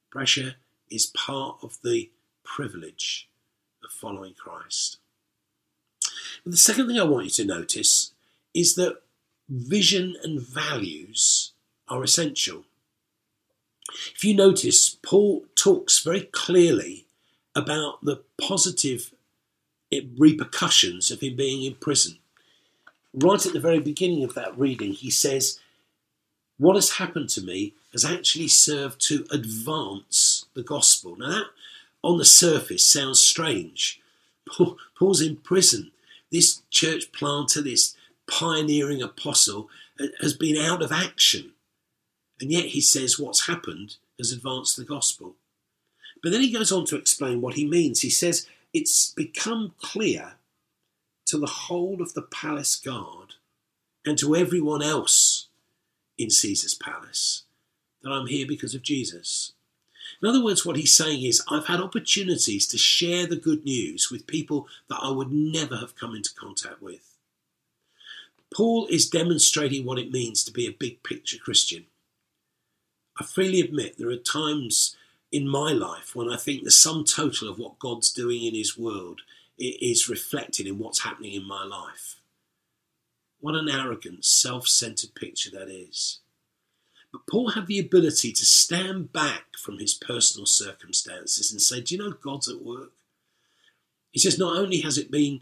Pressure 0.09 0.55
is 0.89 1.05
part 1.05 1.57
of 1.61 1.77
the 1.83 2.09
privilege 2.43 3.29
of 3.83 3.91
following 3.91 4.33
Christ. 4.33 4.97
But 6.43 6.51
the 6.51 6.57
second 6.57 6.87
thing 6.87 6.99
I 6.99 7.03
want 7.03 7.25
you 7.25 7.31
to 7.31 7.45
notice 7.45 8.11
is 8.53 8.75
that 8.75 9.01
vision 9.49 10.15
and 10.23 10.41
values 10.41 11.51
are 11.87 12.03
essential. 12.03 12.63
If 14.15 14.23
you 14.23 14.35
notice, 14.35 14.89
Paul 14.89 15.45
talks 15.55 15.99
very 15.99 16.21
clearly 16.21 17.05
about 17.55 18.03
the 18.03 18.21
positive 18.39 19.11
repercussions 20.17 21.11
of 21.11 21.19
him 21.19 21.35
being 21.35 21.63
in 21.63 21.75
prison. 21.75 22.17
Right 23.13 23.45
at 23.45 23.51
the 23.51 23.59
very 23.59 23.79
beginning 23.79 24.23
of 24.23 24.33
that 24.35 24.57
reading, 24.57 24.93
he 24.93 25.11
says, 25.11 25.59
What 26.57 26.75
has 26.75 26.91
happened 26.91 27.29
to 27.31 27.41
me 27.41 27.73
has 27.91 28.05
actually 28.05 28.47
served 28.47 29.01
to 29.01 29.25
advance 29.31 30.45
the 30.53 30.63
gospel. 30.63 31.17
Now, 31.17 31.29
that 31.29 31.45
on 32.03 32.17
the 32.17 32.25
surface 32.25 32.85
sounds 32.85 33.21
strange. 33.21 34.01
Paul's 34.97 35.21
in 35.21 35.37
prison. 35.37 35.91
This 36.31 36.61
church 36.69 37.11
planter, 37.11 37.61
this 37.61 37.95
pioneering 38.29 39.01
apostle, 39.01 39.69
has 40.21 40.33
been 40.33 40.57
out 40.57 40.81
of 40.81 40.91
action. 40.91 41.51
And 42.39 42.51
yet 42.51 42.65
he 42.65 42.81
says 42.81 43.19
what's 43.19 43.47
happened 43.47 43.97
has 44.17 44.31
advanced 44.31 44.77
the 44.77 44.83
gospel. 44.85 45.35
But 46.23 46.31
then 46.31 46.41
he 46.41 46.51
goes 46.51 46.71
on 46.71 46.85
to 46.85 46.95
explain 46.95 47.41
what 47.41 47.55
he 47.55 47.65
means. 47.65 48.01
He 48.01 48.09
says, 48.09 48.47
It's 48.73 49.11
become 49.11 49.73
clear 49.81 50.33
to 51.27 51.37
the 51.37 51.47
whole 51.47 52.01
of 52.01 52.13
the 52.13 52.21
palace 52.21 52.75
guard 52.75 53.35
and 54.05 54.17
to 54.19 54.35
everyone 54.35 54.81
else 54.81 55.47
in 56.17 56.29
Caesar's 56.29 56.73
palace 56.73 57.43
that 58.01 58.11
I'm 58.11 58.27
here 58.27 58.47
because 58.47 58.75
of 58.75 58.81
Jesus. 58.81 59.53
In 60.21 60.29
other 60.29 60.43
words, 60.43 60.65
what 60.65 60.75
he's 60.75 60.93
saying 60.93 61.23
is, 61.23 61.41
I've 61.49 61.65
had 61.65 61.79
opportunities 61.79 62.67
to 62.67 62.77
share 62.77 63.25
the 63.25 63.35
good 63.35 63.65
news 63.65 64.09
with 64.11 64.27
people 64.27 64.67
that 64.87 64.99
I 65.01 65.09
would 65.09 65.31
never 65.31 65.77
have 65.77 65.95
come 65.95 66.15
into 66.15 66.33
contact 66.35 66.81
with. 66.81 67.17
Paul 68.53 68.85
is 68.87 69.09
demonstrating 69.09 69.85
what 69.85 69.97
it 69.97 70.11
means 70.11 70.43
to 70.43 70.51
be 70.51 70.67
a 70.67 70.71
big 70.71 71.01
picture 71.03 71.37
Christian. 71.37 71.85
I 73.19 73.23
freely 73.23 73.61
admit 73.61 73.97
there 73.97 74.09
are 74.09 74.17
times 74.17 74.95
in 75.31 75.47
my 75.47 75.71
life 75.71 76.15
when 76.15 76.29
I 76.29 76.37
think 76.37 76.63
the 76.63 76.71
sum 76.71 77.03
total 77.05 77.49
of 77.49 77.57
what 77.57 77.79
God's 77.79 78.11
doing 78.11 78.43
in 78.43 78.53
His 78.53 78.77
world 78.77 79.21
is 79.57 80.09
reflected 80.09 80.67
in 80.67 80.77
what's 80.77 81.03
happening 81.03 81.33
in 81.33 81.47
my 81.47 81.63
life. 81.63 82.19
What 83.39 83.55
an 83.55 83.69
arrogant, 83.69 84.25
self 84.25 84.67
centered 84.67 85.15
picture 85.15 85.49
that 85.51 85.69
is. 85.69 86.19
But 87.11 87.27
Paul 87.29 87.49
had 87.49 87.67
the 87.67 87.79
ability 87.79 88.31
to 88.31 88.45
stand 88.45 89.11
back 89.11 89.57
from 89.57 89.79
his 89.79 89.93
personal 89.93 90.45
circumstances 90.45 91.51
and 91.51 91.61
say, 91.61 91.81
Do 91.81 91.95
you 91.95 92.01
know 92.01 92.11
God's 92.11 92.47
at 92.47 92.63
work? 92.63 92.91
He 94.11 94.19
says, 94.19 94.39
Not 94.39 94.57
only 94.57 94.81
has 94.81 94.97
it 94.97 95.11
been 95.11 95.41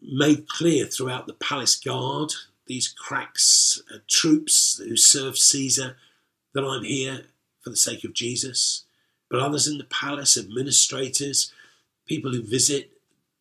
made 0.00 0.48
clear 0.48 0.86
throughout 0.86 1.26
the 1.26 1.32
palace 1.34 1.76
guard, 1.76 2.32
these 2.66 2.88
cracks, 2.88 3.82
uh, 3.92 3.98
troops 4.06 4.78
who 4.78 4.96
serve 4.96 5.38
Caesar, 5.38 5.96
that 6.54 6.64
I'm 6.64 6.84
here 6.84 7.26
for 7.62 7.70
the 7.70 7.76
sake 7.76 8.04
of 8.04 8.12
Jesus, 8.12 8.84
but 9.30 9.40
others 9.40 9.66
in 9.66 9.78
the 9.78 9.84
palace, 9.84 10.36
administrators, 10.36 11.52
people 12.06 12.32
who 12.32 12.42
visit, 12.42 12.92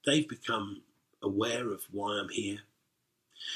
they've 0.06 0.28
become 0.28 0.82
aware 1.22 1.70
of 1.70 1.84
why 1.92 2.20
I'm 2.20 2.30
here. 2.30 2.60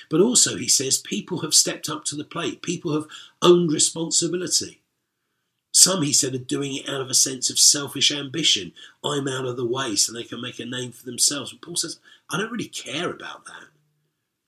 But 0.09 0.21
also, 0.21 0.57
he 0.57 0.67
says, 0.67 0.97
people 0.97 1.39
have 1.39 1.53
stepped 1.53 1.89
up 1.89 2.05
to 2.05 2.15
the 2.15 2.23
plate, 2.23 2.61
people 2.61 2.93
have 2.93 3.07
owned 3.41 3.71
responsibility. 3.71 4.81
Some, 5.73 6.01
he 6.01 6.11
said, 6.11 6.35
are 6.35 6.39
doing 6.39 6.75
it 6.75 6.89
out 6.89 7.01
of 7.01 7.09
a 7.09 7.13
sense 7.13 7.49
of 7.49 7.57
selfish 7.57 8.11
ambition. 8.11 8.73
I'm 9.05 9.27
out 9.27 9.45
of 9.45 9.55
the 9.55 9.65
way 9.65 9.95
so 9.95 10.11
they 10.11 10.23
can 10.23 10.41
make 10.41 10.59
a 10.59 10.65
name 10.65 10.91
for 10.91 11.05
themselves. 11.05 11.53
But 11.53 11.61
Paul 11.61 11.77
says, 11.77 11.99
I 12.29 12.37
don't 12.37 12.51
really 12.51 12.67
care 12.67 13.09
about 13.09 13.45
that. 13.45 13.69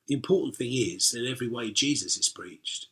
The 0.08 0.16
important 0.16 0.58
thing 0.58 0.74
is, 0.74 1.14
in 1.14 1.26
every 1.26 1.48
way, 1.48 1.72
Jesus 1.72 2.18
is 2.18 2.28
preached. 2.28 2.88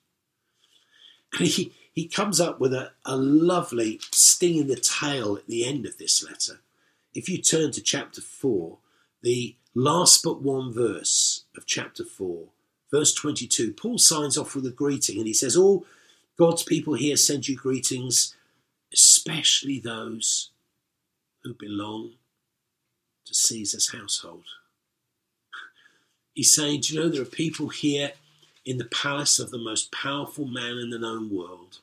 And 1.38 1.48
he, 1.48 1.74
he 1.92 2.08
comes 2.08 2.40
up 2.40 2.60
with 2.60 2.74
a, 2.74 2.92
a 3.06 3.18
lovely 3.18 4.00
sting 4.12 4.58
in 4.58 4.68
the 4.68 4.78
tail 4.78 5.36
at 5.36 5.48
the 5.48 5.66
end 5.66 5.86
of 5.86 5.98
this 5.98 6.24
letter. 6.24 6.62
If 7.14 7.28
you 7.28 7.38
turn 7.38 7.72
to 7.72 7.82
chapter 7.82 8.22
4, 8.22 8.78
the 9.22 9.56
last 9.74 10.24
but 10.24 10.42
one 10.42 10.74
verse 10.74 11.46
of 11.56 11.66
chapter 11.66 12.04
4, 12.04 12.46
verse 12.92 13.14
22, 13.14 13.74
Paul 13.74 13.98
signs 13.98 14.38
off 14.38 14.56
with 14.56 14.66
a 14.66 14.72
greeting 14.72 15.18
and 15.18 15.28
he 15.28 15.34
says, 15.34 15.56
All 15.56 15.86
God's 16.38 16.64
people 16.64 16.96
here 16.96 17.16
send 17.16 17.48
you 17.48 17.56
greetings, 17.56 18.36
especially 18.94 19.80
those 19.80 20.50
who 21.44 21.54
belong 21.54 22.14
to 23.26 23.34
Caesar's 23.34 23.92
household. 23.94 24.46
He's 26.34 26.52
saying, 26.52 26.82
Do 26.82 26.94
you 26.94 27.00
know 27.00 27.10
there 27.10 27.22
are 27.22 27.26
people 27.26 27.70
here 27.70 28.14
in 28.66 28.78
the 28.78 28.86
palace 28.86 29.40
of 29.40 29.52
the 29.52 29.58
most 29.58 29.92
powerful 29.92 30.46
man 30.46 30.78
in 30.78 30.90
the 30.90 31.00
known 31.00 31.30
world 31.30 31.80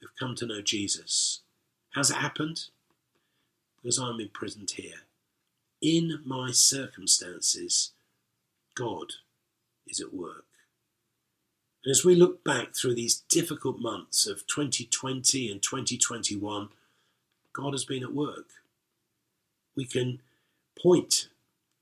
who've 0.00 0.16
come 0.18 0.34
to 0.36 0.46
know 0.46 0.60
Jesus? 0.60 1.40
How's 1.90 2.10
it 2.10 2.16
happened? 2.16 2.66
Because 3.76 3.98
I'm 3.98 4.20
imprisoned 4.20 4.72
here 4.72 5.05
in 5.80 6.20
my 6.24 6.50
circumstances, 6.50 7.92
God 8.74 9.14
is 9.86 10.00
at 10.00 10.14
work. 10.14 10.44
And 11.84 11.92
as 11.92 12.04
we 12.04 12.14
look 12.14 12.42
back 12.42 12.74
through 12.74 12.94
these 12.94 13.22
difficult 13.28 13.78
months 13.78 14.26
of 14.26 14.46
2020 14.46 15.50
and 15.50 15.62
2021, 15.62 16.68
God 17.52 17.72
has 17.72 17.84
been 17.84 18.02
at 18.02 18.12
work. 18.12 18.48
We 19.76 19.84
can 19.84 20.20
point 20.80 21.28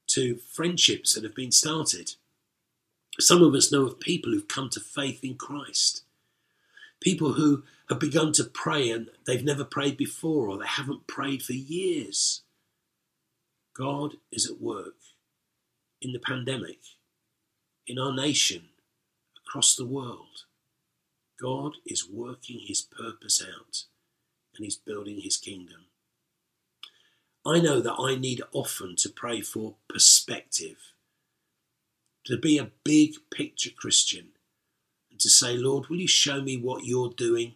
to 0.08 0.36
friendships 0.52 1.14
that 1.14 1.24
have 1.24 1.34
been 1.34 1.50
started. 1.50 2.12
Some 3.18 3.42
of 3.42 3.54
us 3.54 3.72
know 3.72 3.84
of 3.86 3.98
people 3.98 4.32
who've 4.32 4.46
come 4.46 4.68
to 4.70 4.80
faith 4.80 5.24
in 5.24 5.36
Christ. 5.36 6.02
People 7.00 7.32
who 7.34 7.62
have 7.88 7.98
begun 7.98 8.32
to 8.34 8.44
pray 8.44 8.90
and 8.90 9.08
they've 9.26 9.44
never 9.44 9.64
prayed 9.64 9.96
before 9.96 10.48
or 10.48 10.58
they 10.58 10.66
haven't 10.66 11.06
prayed 11.06 11.42
for 11.42 11.52
years. 11.52 12.42
God 13.76 14.14
is 14.30 14.46
at 14.50 14.60
work 14.60 14.96
in 16.00 16.12
the 16.12 16.18
pandemic, 16.18 16.78
in 17.86 17.98
our 17.98 18.14
nation, 18.14 18.68
across 19.36 19.74
the 19.74 19.86
world. 19.86 20.44
God 21.40 21.74
is 21.84 22.08
working 22.08 22.60
his 22.60 22.80
purpose 22.80 23.42
out 23.42 23.84
and 24.56 24.64
he's 24.64 24.76
building 24.76 25.20
his 25.20 25.36
kingdom. 25.36 25.86
I 27.44 27.60
know 27.60 27.80
that 27.80 27.96
I 27.98 28.16
need 28.16 28.42
often 28.52 28.96
to 28.96 29.08
pray 29.10 29.40
for 29.40 29.74
perspective, 29.88 30.78
to 32.26 32.38
be 32.38 32.58
a 32.58 32.70
big 32.84 33.16
picture 33.30 33.70
Christian, 33.70 34.28
and 35.10 35.20
to 35.20 35.28
say, 35.28 35.56
Lord, 35.56 35.88
will 35.88 35.98
you 35.98 36.08
show 36.08 36.40
me 36.40 36.56
what 36.56 36.84
you're 36.84 37.10
doing 37.10 37.54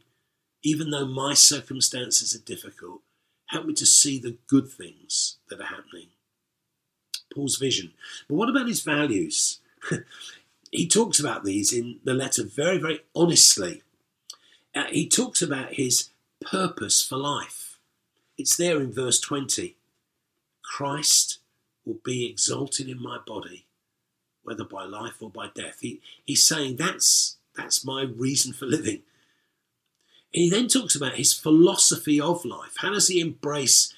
Even 0.62 0.90
though 0.90 1.06
my 1.06 1.34
circumstances 1.34 2.34
are 2.34 2.44
difficult, 2.44 3.02
help 3.48 3.66
me 3.66 3.74
to 3.74 3.86
see 3.86 4.18
the 4.18 4.36
good 4.46 4.70
things 4.70 5.36
that 5.50 5.60
are 5.60 5.64
happening. 5.64 6.08
Paul's 7.34 7.56
vision. 7.56 7.92
But 8.28 8.36
what 8.36 8.48
about 8.48 8.68
his 8.68 8.82
values? 8.82 9.60
he 10.72 10.86
talks 10.86 11.20
about 11.20 11.44
these 11.44 11.72
in 11.72 12.00
the 12.04 12.14
letter 12.14 12.44
very, 12.44 12.78
very 12.78 13.00
honestly. 13.14 13.82
Uh, 14.74 14.84
he 14.90 15.08
talks 15.08 15.42
about 15.42 15.74
his 15.74 16.10
purpose 16.40 17.02
for 17.02 17.16
life. 17.16 17.78
It's 18.36 18.56
there 18.56 18.80
in 18.80 18.92
verse 18.92 19.20
20. 19.20 19.76
Christ 20.62 21.38
will 21.84 21.98
be 22.04 22.26
exalted 22.26 22.88
in 22.88 23.02
my 23.02 23.18
body, 23.26 23.64
whether 24.42 24.64
by 24.64 24.84
life 24.84 25.20
or 25.20 25.30
by 25.30 25.48
death. 25.54 25.78
He, 25.80 26.00
he's 26.24 26.44
saying 26.44 26.76
that's, 26.76 27.36
that's 27.56 27.84
my 27.84 28.02
reason 28.02 28.52
for 28.52 28.66
living. 28.66 29.02
He 30.30 30.50
then 30.50 30.68
talks 30.68 30.94
about 30.94 31.14
his 31.14 31.32
philosophy 31.32 32.20
of 32.20 32.44
life. 32.44 32.74
How 32.78 32.92
does 32.92 33.08
he 33.08 33.20
embrace 33.20 33.94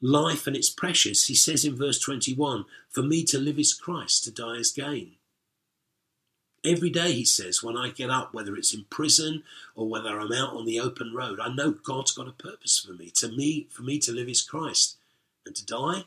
life 0.00 0.46
and 0.46 0.56
its 0.56 0.70
precious? 0.70 1.26
He 1.26 1.34
says 1.34 1.64
in 1.64 1.76
verse 1.76 1.98
21 2.00 2.64
For 2.90 3.02
me 3.02 3.24
to 3.24 3.38
live 3.38 3.58
is 3.58 3.74
Christ, 3.74 4.24
to 4.24 4.30
die 4.30 4.56
is 4.56 4.72
gain. 4.72 5.12
Every 6.64 6.90
day, 6.90 7.12
he 7.12 7.24
says, 7.24 7.62
when 7.62 7.76
I 7.76 7.90
get 7.90 8.10
up, 8.10 8.34
whether 8.34 8.56
it's 8.56 8.74
in 8.74 8.84
prison 8.90 9.44
or 9.76 9.88
whether 9.88 10.18
I'm 10.18 10.32
out 10.32 10.54
on 10.54 10.66
the 10.66 10.80
open 10.80 11.14
road, 11.14 11.38
I 11.40 11.54
know 11.54 11.70
God's 11.70 12.10
got 12.10 12.26
a 12.26 12.32
purpose 12.32 12.80
for 12.80 12.92
me. 12.92 13.10
To 13.16 13.28
me, 13.28 13.68
for 13.70 13.82
me 13.82 14.00
to 14.00 14.12
live 14.12 14.28
is 14.28 14.42
Christ. 14.42 14.96
And 15.46 15.54
to 15.54 15.64
die, 15.64 16.04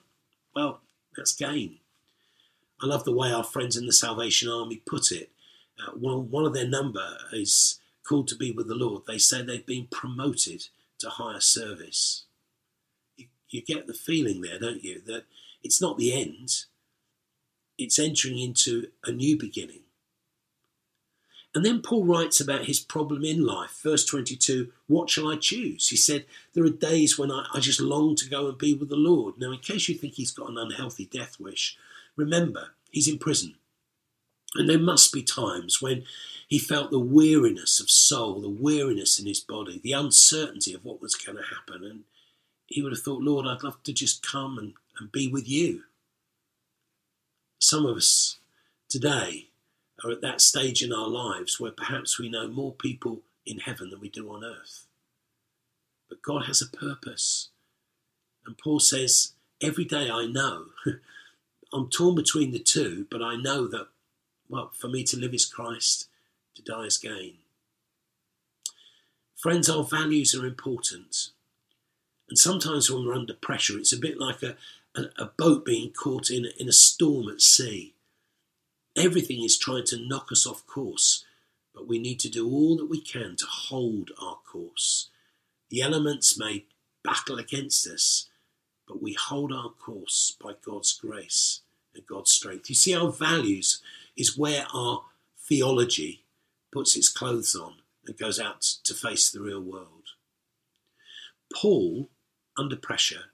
well, 0.54 0.82
that's 1.16 1.34
gain. 1.34 1.78
I 2.82 2.86
love 2.86 3.06
the 3.06 3.16
way 3.16 3.32
our 3.32 3.46
friends 3.46 3.78
in 3.78 3.86
the 3.86 3.94
Salvation 3.94 4.50
Army 4.50 4.82
put 4.86 5.12
it. 5.12 5.30
Uh, 5.80 5.92
one 5.92 6.46
of 6.46 6.54
their 6.54 6.68
number 6.68 7.18
is 7.32 7.80
called 8.12 8.28
to 8.28 8.36
be 8.36 8.52
with 8.52 8.68
the 8.68 8.76
Lord. 8.76 9.04
They 9.08 9.18
say 9.18 9.42
they've 9.42 9.66
been 9.66 9.88
promoted 9.90 10.68
to 11.00 11.10
higher 11.10 11.40
service. 11.40 12.26
You, 13.16 13.28
you 13.50 13.62
get 13.62 13.88
the 13.88 13.94
feeling 13.94 14.42
there, 14.42 14.60
don't 14.60 14.84
you, 14.84 15.02
that 15.06 15.24
it's 15.64 15.82
not 15.82 15.98
the 15.98 16.12
end, 16.14 16.66
it's 17.78 17.98
entering 17.98 18.38
into 18.38 18.88
a 19.06 19.14
new 19.14 19.40
beginning. 19.40 19.84
And 21.56 21.66
then 21.66 21.82
Paul 21.82 22.04
writes 22.04 22.42
about 22.42 22.66
his 22.66 22.82
problem 22.82 23.24
in 23.24 23.46
life. 23.46 23.80
Verse 23.82 24.06
22 24.06 24.74
What 24.88 25.10
shall 25.10 25.32
I 25.32 25.38
choose? 25.38 25.88
He 25.88 25.96
said, 25.96 26.26
There 26.54 26.66
are 26.66 26.70
days 26.70 27.18
when 27.18 27.32
I, 27.32 27.46
I, 27.54 27.62
just 27.62 27.80
long 27.80 28.16
to 28.18 28.30
go 28.30 28.50
and 28.50 28.58
be 28.58 28.74
with 28.74 28.90
the 28.90 28.98
Lord. 28.98 29.36
Now, 29.38 29.52
in 29.52 29.60
case 29.60 29.88
you 29.88 29.96
think 29.96 30.16
he's 30.16 30.32
got 30.32 30.50
an 30.50 30.58
unhealthy 30.58 31.06
death 31.06 31.40
wish, 31.40 31.78
remember, 32.18 32.72
he's 32.90 33.08
in 33.08 33.20
prison. 33.20 33.56
And 34.56 34.70
there 34.70 34.80
must 34.80 35.14
be 35.14 35.24
times 35.24 35.82
when 35.82 36.04
he 36.48 36.60
felt 36.60 36.92
the 36.92 37.00
weariness 37.00 37.80
of 37.80 37.90
soul, 37.90 38.42
the 38.42 38.50
weariness 38.50 39.20
in 39.20 39.26
his 39.26 39.40
body, 39.40 39.80
the 39.82 39.94
uncertainty 39.94 40.74
of 40.74 40.84
what 40.84 41.02
was 41.02 41.16
going 41.16 41.38
to 41.38 41.44
happen. 41.44 41.86
And 41.86 42.04
he 42.68 42.82
would 42.82 42.92
have 42.92 43.02
thought, 43.02 43.22
Lord, 43.22 43.46
I'd 43.48 43.64
love 43.64 43.82
to 43.84 43.94
just 43.94 44.26
come 44.26 44.58
and, 44.58 44.74
and 45.00 45.12
be 45.12 45.30
with 45.30 45.48
you. 45.48 45.84
Some 47.60 47.86
of 47.86 47.96
us 47.96 48.40
today 48.90 49.48
are 50.04 50.12
at 50.12 50.22
that 50.22 50.42
stage 50.42 50.84
in 50.84 50.92
our 50.92 51.08
lives 51.08 51.60
where 51.60 51.72
perhaps 51.72 52.20
we 52.20 52.30
know 52.30 52.48
more 52.48 52.74
people 52.74 53.22
in 53.46 53.60
heaven 53.60 53.90
than 53.90 54.02
we 54.02 54.10
do 54.10 54.30
on 54.34 54.44
earth. 54.44 54.88
But 56.10 56.22
God 56.22 56.46
has 56.46 56.62
a 56.62 56.78
purpose. 56.78 57.50
And 58.46 58.58
Paul 58.58 58.80
says, 58.80 59.34
Every 59.62 59.86
day 59.86 60.10
I 60.10 60.26
know, 60.26 60.66
I'm 61.74 61.90
torn 61.90 62.16
between 62.16 62.52
the 62.52 62.60
two, 62.60 63.06
but 63.10 63.22
I 63.22 63.36
know 63.36 63.68
that, 63.68 63.88
well, 64.52 64.72
for 64.78 64.90
me 64.90 65.04
to 65.06 65.18
live 65.18 65.34
is 65.34 65.46
Christ, 65.46 66.10
to 66.56 66.62
die 66.62 66.84
is 66.84 66.98
gain. 66.98 67.36
Friends, 69.38 69.70
our 69.70 69.86
values 69.86 70.36
are 70.36 70.46
important. 70.46 71.30
And 72.30 72.38
sometimes 72.38 72.92
when 72.92 73.06
we're 73.06 73.16
under 73.16 73.34
pressure, 73.34 73.78
it's 73.78 73.94
a 73.94 73.98
bit 73.98 74.20
like 74.20 74.44
a, 74.44 74.58
a, 74.94 75.04
a 75.18 75.32
boat 75.38 75.66
being 75.66 75.92
caught 75.92 76.30
in, 76.30 76.46
in 76.60 76.68
a 76.68 76.74
storm 76.74 77.30
at 77.30 77.42
sea. 77.42 77.94
Everything 78.96 79.42
is 79.42 79.58
trying 79.58 79.86
to 79.86 80.06
knock 80.06 80.34
us 80.34 80.46
off 80.46 80.68
course, 80.68 81.24
but 81.74 81.88
we 81.88 81.98
need 81.98 82.20
to 82.20 82.30
do 82.30 82.46
all 82.46 82.76
that 82.76 82.90
we 82.90 83.00
can 83.00 83.38
to 83.38 83.46
hold 83.46 84.12
our 84.22 84.38
course. 84.46 85.08
The 85.70 85.82
elements 85.82 86.38
may 86.38 86.66
battle 87.06 87.40
against 87.40 87.88
us, 87.88 88.28
but 88.86 89.02
we 89.02 89.14
hold 89.14 89.54
our 89.54 89.70
course 89.70 90.36
by 90.44 90.56
God's 90.62 90.92
grace 90.92 91.62
and 91.96 92.06
God's 92.06 92.32
strength. 92.32 92.68
You 92.68 92.76
see, 92.76 92.94
our 92.94 93.12
values 93.12 93.82
is 94.18 94.38
where 94.38 94.66
our 94.74 95.04
theology 95.38 96.24
puts 96.72 96.96
its 96.96 97.10
clothes 97.10 97.56
on 97.56 97.76
and 98.06 98.18
goes 98.18 98.40
out 98.40 98.62
to 98.84 98.94
face 98.94 99.30
the 99.30 99.42
real 99.42 99.62
world. 99.62 100.10
Paul, 101.54 102.10
under 102.58 102.76
pressure, 102.76 103.26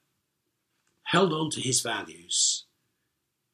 held 1.04 1.32
on 1.32 1.50
to 1.52 1.62
his 1.62 1.82
values 1.82 2.66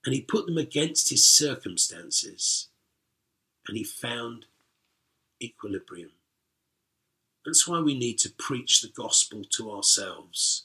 and 0.06 0.14
he 0.14 0.22
put 0.22 0.46
them 0.46 0.58
against 0.58 1.10
his 1.10 1.28
circumstances 1.28 2.70
and 3.68 3.78
he 3.78 3.84
found 3.84 4.46
equilibrium. 5.42 6.12
That's 7.46 7.68
why 7.68 7.80
we 7.80 7.98
need 7.98 8.20
to 8.20 8.32
preach 8.32 8.82
the 8.82 8.90
gospel 8.90 9.44
to 9.52 9.72
ourselves 9.72 10.64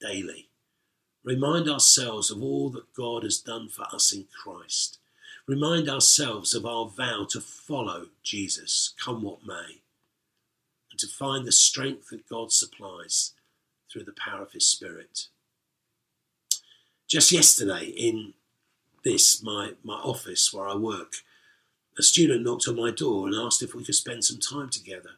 daily. 0.00 0.48
Remind 1.24 1.68
ourselves 1.68 2.30
of 2.30 2.42
all 2.42 2.70
that 2.70 2.94
God 2.94 3.22
has 3.22 3.38
done 3.38 3.68
for 3.68 3.84
us 3.92 4.12
in 4.12 4.26
Christ. 4.42 4.98
Remind 5.46 5.88
ourselves 5.88 6.54
of 6.54 6.64
our 6.64 6.86
vow 6.86 7.26
to 7.30 7.40
follow 7.40 8.06
Jesus, 8.22 8.94
come 9.02 9.22
what 9.22 9.44
may, 9.46 9.80
and 10.90 10.98
to 10.98 11.08
find 11.08 11.44
the 11.44 11.52
strength 11.52 12.10
that 12.10 12.28
God 12.28 12.52
supplies 12.52 13.32
through 13.90 14.04
the 14.04 14.12
power 14.12 14.42
of 14.42 14.52
His 14.52 14.66
Spirit. 14.66 15.28
Just 17.08 17.32
yesterday, 17.32 17.86
in 17.86 18.34
this, 19.04 19.42
my, 19.42 19.72
my 19.82 19.94
office 19.96 20.52
where 20.52 20.68
I 20.68 20.76
work, 20.76 21.16
a 21.98 22.02
student 22.02 22.44
knocked 22.44 22.68
on 22.68 22.76
my 22.76 22.90
door 22.90 23.26
and 23.26 23.36
asked 23.36 23.62
if 23.62 23.74
we 23.74 23.84
could 23.84 23.94
spend 23.94 24.24
some 24.24 24.38
time 24.38 24.70
together. 24.70 25.10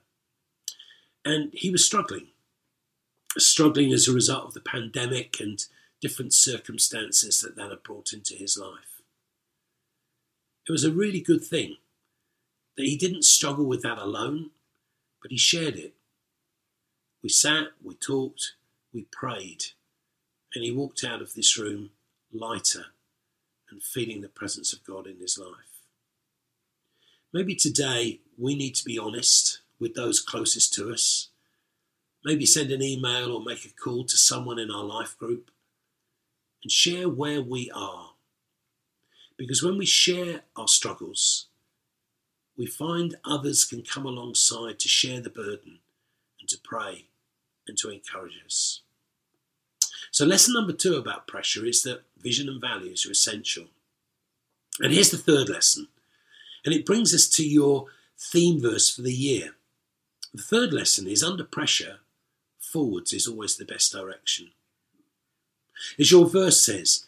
And 1.25 1.51
he 1.53 1.71
was 1.71 1.85
struggling, 1.85 2.29
struggling 3.39 3.93
as 3.93 4.09
a 4.09 4.13
result 4.13 4.47
of 4.47 4.55
the 4.55 4.61
pandemic 4.61 5.39
and 5.39 5.65
different 6.01 6.35
circumstances 6.35 7.41
that 7.41 7.57
that 7.57 7.71
had 7.71 7.83
brought 7.83 8.13
into 8.13 8.35
his 8.35 8.59
life. 8.59 8.94
It 10.67 10.73
was 10.73 10.85
a 10.85 10.93
really 10.93 11.21
good 11.21 11.45
thing 11.45 11.77
that 12.77 12.87
he 12.87 12.97
didn't 12.97 13.25
struggle 13.25 13.67
with 13.67 13.83
that 13.83 13.99
alone, 13.99 14.51
but 15.21 15.31
he 15.31 15.37
shared 15.37 15.77
it. 15.77 15.95
We 17.23 17.29
sat, 17.29 17.69
we 17.83 17.95
talked, 17.95 18.55
we 18.93 19.07
prayed, 19.11 19.65
and 20.55 20.65
he 20.65 20.71
walked 20.71 21.05
out 21.05 21.21
of 21.21 21.35
this 21.35 21.59
room 21.59 21.91
lighter 22.33 22.87
and 23.71 23.83
feeling 23.83 24.21
the 24.21 24.29
presence 24.29 24.73
of 24.73 24.85
God 24.85 25.07
in 25.07 25.19
his 25.19 25.39
life. 25.39 25.83
Maybe 27.33 27.55
today 27.55 28.21
we 28.39 28.55
need 28.55 28.75
to 28.77 28.85
be 28.85 28.99
honest 28.99 29.61
with 29.79 29.95
those 29.95 30.21
closest 30.21 30.73
to 30.75 30.93
us. 30.93 31.29
Maybe 32.25 32.47
send 32.47 32.71
an 32.71 32.83
email 32.83 33.33
or 33.33 33.43
make 33.45 33.65
a 33.65 33.71
call 33.71 34.05
to 34.05 34.17
someone 34.17 34.59
in 34.59 34.71
our 34.71 34.85
life 34.85 35.19
group 35.19 35.51
and 36.63 36.73
share 36.73 37.09
where 37.09 37.43
we 37.43 37.71
are. 37.75 38.14
Because 39.37 39.63
when 39.63 39.79
we 39.79 39.87
share 39.87 40.43
our 40.57 40.69
struggles, 40.69 41.47
we 42.57 42.67
find 42.67 43.17
others 43.25 43.65
can 43.65 43.83
come 43.83 44.07
alongside 44.07 44.79
to 44.79 44.89
share 44.89 45.21
the 45.21 45.31
burden 45.31 45.81
and 46.39 46.49
to 46.49 46.59
pray 46.63 47.07
and 47.67 47.77
to 47.79 47.91
encourage 47.91 48.41
us. 48.45 48.83
So, 50.11 50.25
lesson 50.25 50.55
number 50.55 50.73
two 50.73 50.95
about 50.95 51.27
pressure 51.27 51.67
is 51.67 51.83
that 51.83 52.03
vision 52.17 52.49
and 52.49 52.61
values 52.61 53.05
are 53.07 53.11
essential. 53.11 53.65
And 54.81 54.93
here's 54.93 55.11
the 55.11 55.17
third 55.17 55.49
lesson, 55.49 55.89
and 56.65 56.75
it 56.75 56.87
brings 56.87 57.15
us 57.15 57.29
to 57.31 57.45
your 57.45 57.87
theme 58.19 58.61
verse 58.61 58.95
for 58.95 59.03
the 59.03 59.13
year. 59.13 59.55
The 60.33 60.43
third 60.43 60.73
lesson 60.73 61.07
is 61.07 61.23
under 61.23 61.45
pressure, 61.45 61.99
forwards 62.61 63.13
is 63.13 63.27
always 63.27 63.57
the 63.57 63.65
best 63.65 63.93
direction. 63.93 64.51
As 65.99 66.11
your 66.11 66.27
verse 66.27 66.63
says, 66.63 67.07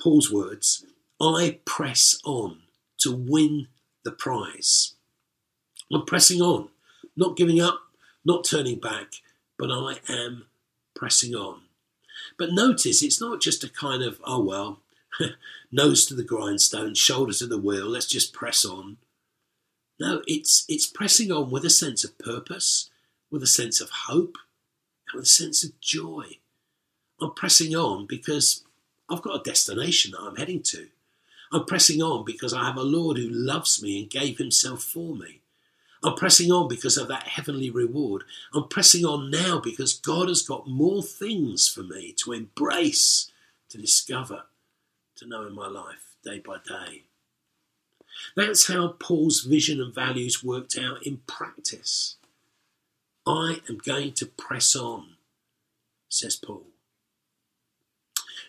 Paul's 0.00 0.30
words, 0.30 0.84
I 1.22 1.60
press 1.64 2.20
on 2.24 2.62
to 2.98 3.12
win 3.12 3.68
the 4.04 4.10
prize. 4.10 4.94
I'm 5.92 6.04
pressing 6.04 6.42
on, 6.42 6.70
not 7.16 7.36
giving 7.36 7.60
up, 7.60 7.80
not 8.24 8.44
turning 8.44 8.80
back, 8.80 9.14
but 9.58 9.70
I 9.70 10.00
am 10.08 10.46
pressing 10.94 11.34
on. 11.34 11.62
But 12.38 12.52
notice 12.52 13.02
it's 13.02 13.20
not 13.20 13.40
just 13.40 13.62
a 13.62 13.68
kind 13.68 14.02
of, 14.02 14.20
oh 14.24 14.42
well, 14.42 14.80
nose 15.72 16.06
to 16.06 16.14
the 16.14 16.24
grindstone, 16.24 16.94
shoulder 16.94 17.32
to 17.34 17.46
the 17.46 17.58
wheel, 17.58 17.86
let's 17.86 18.06
just 18.06 18.32
press 18.32 18.64
on. 18.64 18.96
No, 20.00 20.22
it's 20.26 20.64
it's 20.68 20.86
pressing 20.86 21.30
on 21.30 21.50
with 21.50 21.64
a 21.64 21.70
sense 21.70 22.02
of 22.02 22.18
purpose, 22.18 22.90
with 23.30 23.42
a 23.42 23.46
sense 23.46 23.80
of 23.80 23.90
hope, 24.06 24.36
and 25.08 25.18
with 25.20 25.24
a 25.24 25.28
sense 25.28 25.62
of 25.62 25.78
joy. 25.80 26.38
I'm 27.20 27.34
pressing 27.34 27.76
on 27.76 28.06
because 28.06 28.64
I've 29.08 29.22
got 29.22 29.40
a 29.40 29.44
destination 29.44 30.12
that 30.12 30.20
I'm 30.22 30.36
heading 30.36 30.62
to. 30.64 30.88
I'm 31.52 31.66
pressing 31.66 32.02
on 32.02 32.24
because 32.24 32.54
I 32.54 32.64
have 32.64 32.76
a 32.76 32.82
Lord 32.82 33.18
who 33.18 33.28
loves 33.28 33.82
me 33.82 34.00
and 34.00 34.10
gave 34.10 34.38
himself 34.38 34.82
for 34.82 35.14
me. 35.14 35.40
I'm 36.02 36.16
pressing 36.16 36.50
on 36.50 36.66
because 36.66 36.96
of 36.96 37.08
that 37.08 37.28
heavenly 37.28 37.70
reward. 37.70 38.24
I'm 38.52 38.68
pressing 38.68 39.04
on 39.04 39.30
now 39.30 39.60
because 39.60 39.94
God 39.94 40.28
has 40.28 40.42
got 40.42 40.66
more 40.66 41.02
things 41.02 41.68
for 41.68 41.82
me 41.82 42.12
to 42.24 42.32
embrace, 42.32 43.30
to 43.68 43.78
discover, 43.78 44.44
to 45.16 45.28
know 45.28 45.46
in 45.46 45.54
my 45.54 45.68
life 45.68 46.16
day 46.24 46.38
by 46.38 46.56
day. 46.66 47.02
That's 48.34 48.66
how 48.66 48.96
Paul's 48.98 49.42
vision 49.42 49.80
and 49.80 49.94
values 49.94 50.42
worked 50.42 50.78
out 50.78 51.06
in 51.06 51.18
practice. 51.26 52.16
I 53.26 53.60
am 53.68 53.78
going 53.78 54.12
to 54.14 54.26
press 54.26 54.74
on, 54.74 55.16
says 56.08 56.36
Paul. 56.36 56.71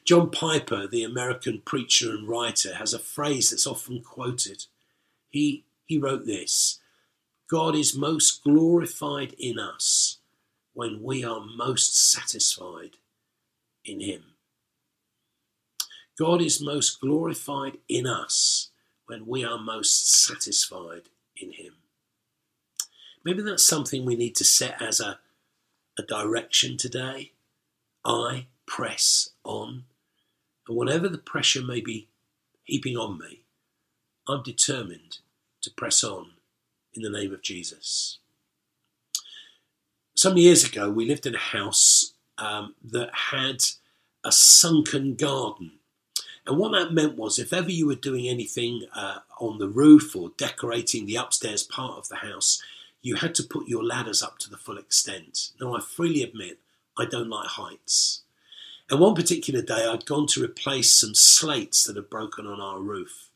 John 0.06 0.32
Piper, 0.32 0.86
the 0.86 1.04
American 1.04 1.62
preacher 1.66 2.12
and 2.12 2.28
writer, 2.28 2.76
has 2.76 2.94
a 2.94 3.00
phrase 3.00 3.52
that's 3.52 3.68
often 3.68 4.02
quoted. 4.02 4.66
He, 5.30 5.66
he 5.86 5.98
wrote 5.98 6.26
this 6.26 6.80
God 7.50 7.76
is 7.76 7.96
most 7.96 8.44
glorified 8.44 9.34
in 9.38 9.60
us 9.60 10.18
when 10.74 11.02
we 11.02 11.24
are 11.24 11.40
most 11.40 11.96
satisfied 11.96 12.98
in 13.86 14.02
Him. 14.02 14.24
God 16.18 16.42
is 16.42 16.62
most 16.62 17.00
glorified 17.00 17.78
in 17.88 18.06
us 18.06 18.72
when 19.06 19.26
we 19.26 19.46
are 19.46 19.58
most 19.58 20.12
satisfied 20.12 21.04
in 21.36 21.54
Him. 21.54 21.74
Maybe 23.24 23.42
that's 23.42 23.66
something 23.66 24.06
we 24.06 24.16
need 24.16 24.36
to 24.36 24.44
set 24.44 24.82
as 24.82 25.00
a, 25.00 25.20
a 25.98 26.04
direction 26.04 26.76
today. 26.78 27.32
I 28.04 28.48
press 28.66 29.30
on. 29.46 29.86
And 30.68 30.78
whatever 30.78 31.08
the 31.08 31.18
pressure 31.18 31.62
may 31.62 31.82
be 31.82 32.08
heaping 32.64 32.98
on 32.98 33.20
me, 33.20 33.42
I'm 34.28 34.44
determined 34.44 35.20
to 35.62 35.72
press 35.72 36.04
on 36.04 36.32
in 36.94 37.02
the 37.02 37.10
name 37.10 37.34
of 37.34 37.42
Jesus. 37.42 38.20
Some 40.16 40.38
years 40.38 40.64
ago, 40.64 40.90
we 40.90 41.08
lived 41.08 41.26
in 41.26 41.36
a 41.36 41.40
house 41.40 42.14
um, 42.38 42.76
that 42.84 43.10
had 43.32 43.64
a 44.24 44.32
sunken 44.32 45.16
garden. 45.16 45.74
And 46.46 46.58
what 46.58 46.72
that 46.74 46.94
meant 46.94 47.18
was, 47.18 47.40
if 47.40 47.54
ever 47.54 47.72
you 47.72 47.88
were 47.88 47.96
doing 47.96 48.28
anything 48.28 48.86
uh, 48.94 49.20
on 49.40 49.60
the 49.60 49.68
roof 49.68 50.16
or 50.16 50.32
decorating 50.38 51.06
the 51.06 51.16
upstairs 51.16 51.64
part 51.64 51.98
of 51.98 52.10
the 52.10 52.18
house, 52.18 52.62
you 53.02 53.16
had 53.16 53.36
to 53.36 53.44
put 53.44 53.68
your 53.68 53.84
ladders 53.84 54.22
up 54.22 54.38
to 54.40 54.50
the 54.50 54.58
full 54.58 54.78
extent. 54.78 55.52
Now, 55.60 55.76
I 55.76 55.82
freely 55.82 56.24
admit 56.24 56.60
I 56.98 57.06
don't 57.06 57.30
like 57.30 57.48
heights. 57.48 58.23
And 58.90 59.00
one 59.00 59.16
particular 59.16 59.62
day, 59.62 59.86
I'd 59.86 60.06
gone 60.06 60.28
to 60.28 60.44
replace 60.44 60.92
some 60.92 61.16
slates 61.16 61.84
that 61.86 61.96
had 61.96 62.10
broken 62.10 62.46
on 62.46 62.60
our 62.60 62.80
roof. 62.80 63.30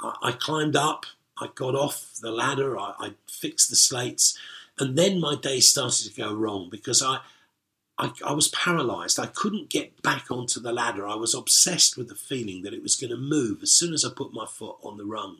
I, 0.00 0.14
I 0.22 0.32
climbed 0.32 0.76
up, 0.76 1.06
I 1.38 1.48
got 1.54 1.74
off 1.74 2.12
the 2.20 2.30
ladder, 2.30 2.78
I, 2.78 2.94
I, 2.98 3.10
fixed 3.26 3.70
the 3.70 3.76
slates, 3.76 4.38
and 4.78 4.96
then 4.96 5.20
my 5.20 5.34
day 5.34 5.60
started 5.60 6.06
to 6.06 6.20
go 6.20 6.32
wrong 6.34 6.68
because 6.70 7.02
I, 7.02 7.18
I, 7.98 8.12
I 8.24 8.32
was 8.32 8.48
paralyzed. 8.48 9.18
I 9.18 9.26
couldn't 9.26 9.70
get 9.70 10.02
back 10.02 10.30
onto 10.30 10.60
the 10.60 10.72
ladder. 10.72 11.06
I 11.08 11.14
was 11.14 11.34
obsessed 11.34 11.96
with 11.96 12.08
the 12.08 12.14
feeling 12.14 12.62
that 12.62 12.74
it 12.74 12.82
was 12.82 12.96
going 12.96 13.10
to 13.10 13.16
move 13.16 13.62
as 13.62 13.72
soon 13.72 13.92
as 13.92 14.04
I 14.04 14.10
put 14.14 14.32
my 14.32 14.46
foot 14.46 14.76
on 14.82 14.98
the 14.98 15.04
rung. 15.04 15.38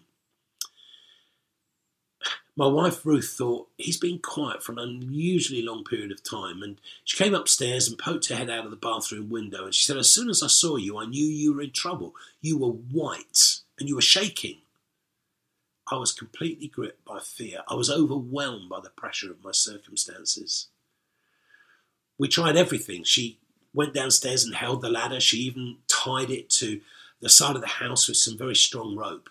My 2.55 2.67
wife 2.67 3.07
Ruth 3.07 3.35
thought 3.37 3.69
he's 3.79 3.97
been 3.97 4.19
quiet 4.19 4.62
for 4.62 4.73
an 4.73 4.79
unusually 4.79 5.62
long 5.62 5.85
period 5.85 6.12
of 6.12 6.23
time, 6.23 6.62
and 6.62 6.79
she 7.03 7.17
came 7.17 7.35
upstairs 7.35 7.88
and 7.88 7.99
poked 7.99 8.29
her 8.29 8.37
head 8.37 8.51
out 8.51 8.67
of 8.67 8.71
the 8.71 8.77
bathroom 8.77 9.31
window. 9.31 9.65
And 9.65 9.75
she 9.75 9.85
said, 9.85 9.97
As 9.97 10.11
soon 10.11 10.29
as 10.29 10.43
I 10.43 10.49
saw 10.49 10.77
you, 10.77 10.99
I 10.99 11.07
knew 11.07 11.25
you 11.25 11.55
were 11.55 11.62
in 11.62 11.71
trouble. 11.71 12.15
You 12.43 12.59
were 12.59 12.69
white 12.69 13.61
and 13.79 13.88
you 13.88 13.95
were 13.95 14.03
shaking. 14.03 14.59
I 15.91 15.97
was 15.97 16.12
completely 16.12 16.69
gripped 16.69 17.05
by 17.07 17.21
fear. 17.21 17.62
I 17.69 17.75
was 17.75 17.91
overwhelmed 17.91 18.69
by 18.69 18.81
the 18.81 18.91
pressure 18.91 19.31
of 19.31 19.43
my 19.43 19.53
circumstances. 19.53 20.69
We 22.19 22.29
tried 22.29 22.57
everything. 22.57 23.05
She 23.05 23.38
went 23.73 23.95
downstairs 23.95 24.45
and 24.45 24.55
held 24.55 24.83
the 24.83 24.91
ladder. 24.91 25.21
She 25.21 25.38
even 25.38 25.79
tied 25.88 26.31
it 26.31 26.51
to 26.51 26.83
the 27.21 27.31
side 27.31 27.57
of 27.57 27.62
the 27.62 27.69
house 27.69 28.09
with 28.09 28.19
some 28.19 28.37
very 28.37 28.55
strong 28.55 28.95
rope. 28.95 29.31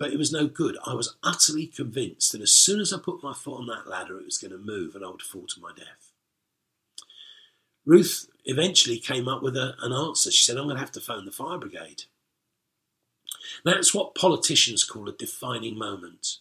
But 0.00 0.14
it 0.14 0.18
was 0.18 0.32
no 0.32 0.46
good. 0.46 0.78
I 0.86 0.94
was 0.94 1.16
utterly 1.22 1.66
convinced 1.66 2.32
that 2.32 2.40
as 2.40 2.52
soon 2.52 2.80
as 2.80 2.90
I 2.90 2.98
put 2.98 3.22
my 3.22 3.34
foot 3.34 3.58
on 3.58 3.66
that 3.66 3.86
ladder, 3.86 4.18
it 4.18 4.24
was 4.24 4.38
going 4.38 4.50
to 4.50 4.56
move 4.56 4.94
and 4.94 5.04
I 5.04 5.10
would 5.10 5.20
fall 5.20 5.46
to 5.46 5.60
my 5.60 5.72
death. 5.76 6.12
Ruth 7.84 8.26
eventually 8.46 8.98
came 8.98 9.28
up 9.28 9.42
with 9.42 9.58
a, 9.58 9.74
an 9.82 9.92
answer. 9.92 10.30
She 10.30 10.42
said, 10.42 10.56
I'm 10.56 10.64
going 10.64 10.76
to 10.76 10.80
have 10.80 10.92
to 10.92 11.00
phone 11.00 11.26
the 11.26 11.30
fire 11.30 11.58
brigade. 11.58 12.04
That's 13.62 13.92
what 13.94 14.14
politicians 14.14 14.84
call 14.84 15.06
a 15.06 15.12
defining 15.12 15.76
moment. 15.76 16.38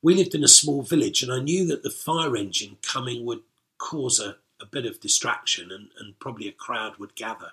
We 0.00 0.14
lived 0.14 0.34
in 0.34 0.44
a 0.44 0.48
small 0.48 0.82
village, 0.82 1.22
and 1.22 1.30
I 1.30 1.40
knew 1.40 1.66
that 1.66 1.82
the 1.82 1.90
fire 1.90 2.34
engine 2.36 2.78
coming 2.80 3.26
would 3.26 3.40
cause 3.76 4.18
a, 4.18 4.36
a 4.62 4.66
bit 4.66 4.86
of 4.86 5.00
distraction 5.00 5.70
and, 5.70 5.88
and 5.98 6.18
probably 6.18 6.48
a 6.48 6.52
crowd 6.52 6.96
would 6.96 7.14
gather. 7.14 7.52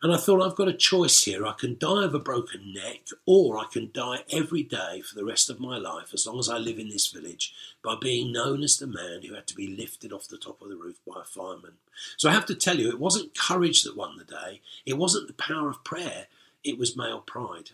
And 0.00 0.12
I 0.12 0.16
thought, 0.16 0.40
I've 0.40 0.54
got 0.54 0.68
a 0.68 0.72
choice 0.72 1.24
here. 1.24 1.44
I 1.44 1.54
can 1.58 1.76
die 1.76 2.04
of 2.04 2.14
a 2.14 2.20
broken 2.20 2.72
neck, 2.72 3.00
or 3.26 3.58
I 3.58 3.64
can 3.64 3.90
die 3.92 4.22
every 4.30 4.62
day 4.62 5.00
for 5.00 5.16
the 5.16 5.24
rest 5.24 5.50
of 5.50 5.58
my 5.58 5.76
life, 5.76 6.14
as 6.14 6.24
long 6.24 6.38
as 6.38 6.48
I 6.48 6.56
live 6.56 6.78
in 6.78 6.88
this 6.88 7.08
village, 7.08 7.52
by 7.82 7.96
being 8.00 8.32
known 8.32 8.62
as 8.62 8.76
the 8.76 8.86
man 8.86 9.22
who 9.22 9.34
had 9.34 9.48
to 9.48 9.56
be 9.56 9.66
lifted 9.66 10.12
off 10.12 10.28
the 10.28 10.38
top 10.38 10.62
of 10.62 10.68
the 10.68 10.76
roof 10.76 11.00
by 11.04 11.22
a 11.22 11.24
fireman. 11.24 11.74
So 12.16 12.28
I 12.28 12.32
have 12.32 12.46
to 12.46 12.54
tell 12.54 12.78
you, 12.78 12.88
it 12.88 13.00
wasn't 13.00 13.36
courage 13.36 13.82
that 13.82 13.96
won 13.96 14.16
the 14.16 14.24
day, 14.24 14.60
it 14.86 14.98
wasn't 14.98 15.26
the 15.26 15.32
power 15.32 15.68
of 15.68 15.82
prayer, 15.82 16.28
it 16.62 16.78
was 16.78 16.96
male 16.96 17.20
pride. 17.20 17.70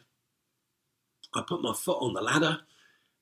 I 1.34 1.42
put 1.42 1.62
my 1.62 1.74
foot 1.74 1.98
on 2.00 2.14
the 2.14 2.22
ladder 2.22 2.60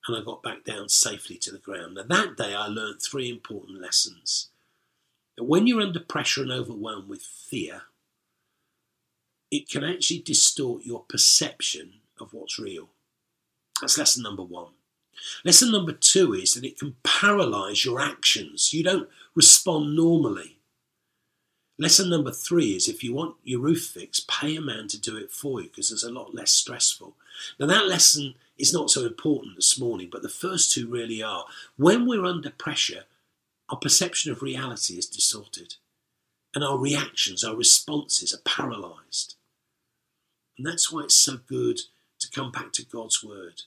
and 0.07 0.17
I 0.17 0.21
got 0.21 0.43
back 0.43 0.63
down 0.63 0.87
safely 0.89 1.37
to 1.37 1.51
the 1.51 1.57
ground. 1.57 1.95
Now, 1.95 2.03
that 2.03 2.37
day 2.37 2.53
I 2.53 2.67
learned 2.67 3.01
three 3.01 3.29
important 3.29 3.81
lessons. 3.81 4.49
That 5.35 5.45
when 5.45 5.65
you're 5.65 5.81
under 5.81 5.99
pressure 5.99 6.43
and 6.43 6.51
overwhelmed 6.51 7.09
with 7.09 7.21
fear, 7.21 7.83
it 9.53 9.69
can 9.69 9.83
actually 9.83 10.19
distort 10.19 10.83
your 10.83 11.01
perception 11.01 11.93
of 12.19 12.33
what's 12.33 12.57
real. 12.57 12.89
That's 13.79 13.99
lesson 13.99 14.23
number 14.23 14.41
one. 14.41 14.71
Lesson 15.45 15.71
number 15.71 15.91
two 15.91 16.33
is 16.33 16.55
that 16.55 16.65
it 16.65 16.79
can 16.79 16.95
paralyze 17.03 17.85
your 17.85 18.01
actions. 18.01 18.73
You 18.73 18.83
don't 18.83 19.09
respond 19.35 19.95
normally. 19.95 20.57
Lesson 21.77 22.09
number 22.09 22.31
three 22.31 22.75
is 22.75 22.87
if 22.87 23.03
you 23.03 23.13
want 23.13 23.35
your 23.43 23.59
roof 23.59 23.85
fixed, 23.85 24.27
pay 24.27 24.55
a 24.55 24.61
man 24.61 24.87
to 24.87 24.99
do 24.99 25.17
it 25.17 25.29
for 25.29 25.61
you 25.61 25.69
because 25.69 25.91
it's 25.91 26.03
a 26.03 26.11
lot 26.11 26.33
less 26.33 26.49
stressful. 26.49 27.15
Now, 27.59 27.67
that 27.67 27.85
lesson 27.85 28.33
is 28.57 28.73
not 28.73 28.89
so 28.89 29.05
important 29.05 29.55
this 29.55 29.79
morning, 29.79 30.09
but 30.11 30.23
the 30.23 30.29
first 30.29 30.71
two 30.71 30.87
really 30.87 31.21
are. 31.21 31.45
When 31.77 32.07
we're 32.07 32.25
under 32.25 32.49
pressure, 32.49 33.03
our 33.69 33.77
perception 33.77 34.31
of 34.31 34.41
reality 34.41 34.97
is 34.97 35.05
distorted, 35.05 35.75
and 36.55 36.63
our 36.63 36.77
reactions, 36.77 37.43
our 37.43 37.55
responses 37.55 38.33
are 38.33 38.41
paralyzed. 38.45 39.35
And 40.57 40.65
that's 40.65 40.91
why 40.91 41.03
it's 41.03 41.15
so 41.15 41.37
good 41.37 41.81
to 42.19 42.29
come 42.29 42.51
back 42.51 42.71
to 42.73 42.85
God's 42.85 43.23
Word, 43.23 43.63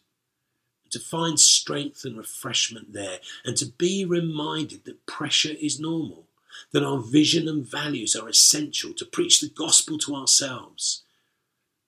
to 0.91 0.99
find 0.99 1.39
strength 1.39 2.05
and 2.05 2.17
refreshment 2.17 2.93
there, 2.93 3.19
and 3.45 3.57
to 3.57 3.67
be 3.67 4.05
reminded 4.05 4.85
that 4.85 5.07
pressure 5.07 5.55
is 5.61 5.81
normal, 5.81 6.27
that 6.73 6.85
our 6.85 6.99
vision 6.99 7.49
and 7.49 7.67
values 7.67 8.17
are 8.17 8.29
essential 8.29 8.93
to 8.95 9.05
preach 9.05 9.41
the 9.41 9.49
gospel 9.49 9.99
to 9.99 10.15
ourselves, 10.15 11.03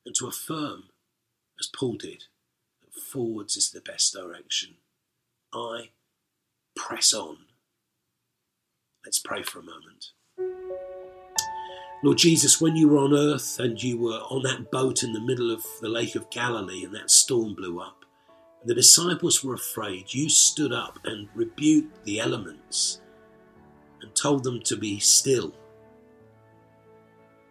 and 0.04 0.14
to 0.16 0.26
affirm, 0.26 0.84
as 1.60 1.66
Paul 1.68 1.94
did, 1.94 2.24
that 2.82 3.00
forwards 3.00 3.56
is 3.56 3.70
the 3.70 3.80
best 3.80 4.12
direction. 4.12 4.74
I 5.52 5.90
press 6.74 7.14
on. 7.14 7.38
Let's 9.04 9.18
pray 9.18 9.42
for 9.42 9.60
a 9.60 9.62
moment. 9.62 10.12
Lord 12.00 12.18
Jesus, 12.18 12.60
when 12.60 12.76
you 12.76 12.88
were 12.88 12.98
on 12.98 13.12
earth 13.12 13.58
and 13.58 13.82
you 13.82 13.98
were 13.98 14.20
on 14.30 14.42
that 14.44 14.70
boat 14.70 15.02
in 15.02 15.12
the 15.12 15.20
middle 15.20 15.50
of 15.50 15.64
the 15.80 15.88
Lake 15.88 16.14
of 16.14 16.30
Galilee 16.30 16.84
and 16.84 16.94
that 16.94 17.10
storm 17.10 17.56
blew 17.56 17.80
up, 17.80 18.04
and 18.60 18.70
the 18.70 18.74
disciples 18.74 19.42
were 19.42 19.54
afraid, 19.54 20.14
you 20.14 20.28
stood 20.28 20.72
up 20.72 21.00
and 21.04 21.28
rebuked 21.34 22.04
the 22.04 22.20
elements 22.20 23.00
and 24.00 24.14
told 24.14 24.44
them 24.44 24.60
to 24.62 24.76
be 24.76 25.00
still. 25.00 25.52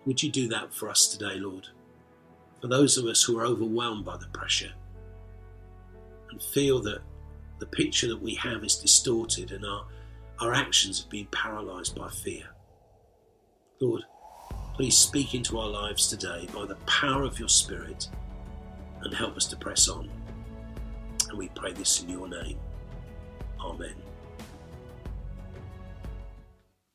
Would 0.05 0.23
you 0.23 0.31
do 0.31 0.47
that 0.47 0.73
for 0.73 0.89
us 0.89 1.09
today, 1.09 1.35
Lord? 1.39 1.67
For 2.61 2.67
those 2.67 2.97
of 2.97 3.05
us 3.05 3.23
who 3.23 3.37
are 3.37 3.45
overwhelmed 3.45 4.05
by 4.05 4.15
the 4.15 4.27
pressure 4.27 4.71
and 6.31 6.41
feel 6.41 6.81
that 6.83 7.01
the 7.59 7.65
picture 7.65 8.07
that 8.07 8.21
we 8.21 8.35
have 8.35 8.63
is 8.63 8.77
distorted 8.77 9.51
and 9.51 9.65
our, 9.65 9.85
our 10.39 10.53
actions 10.53 11.01
have 11.01 11.09
been 11.09 11.27
paralyzed 11.33 11.97
by 11.97 12.09
fear. 12.09 12.45
Lord, 13.81 14.03
Please 14.77 14.95
speak 14.95 15.33
into 15.33 15.57
our 15.57 15.67
lives 15.67 16.07
today 16.07 16.47
by 16.53 16.63
the 16.63 16.75
power 16.85 17.23
of 17.23 17.39
your 17.39 17.49
Spirit 17.49 18.09
and 19.01 19.11
help 19.11 19.35
us 19.35 19.47
to 19.47 19.55
press 19.55 19.89
on. 19.89 20.07
And 21.27 21.35
we 21.39 21.49
pray 21.49 21.73
this 21.73 22.03
in 22.03 22.09
your 22.09 22.27
name. 22.27 22.59
Amen. 23.59 23.95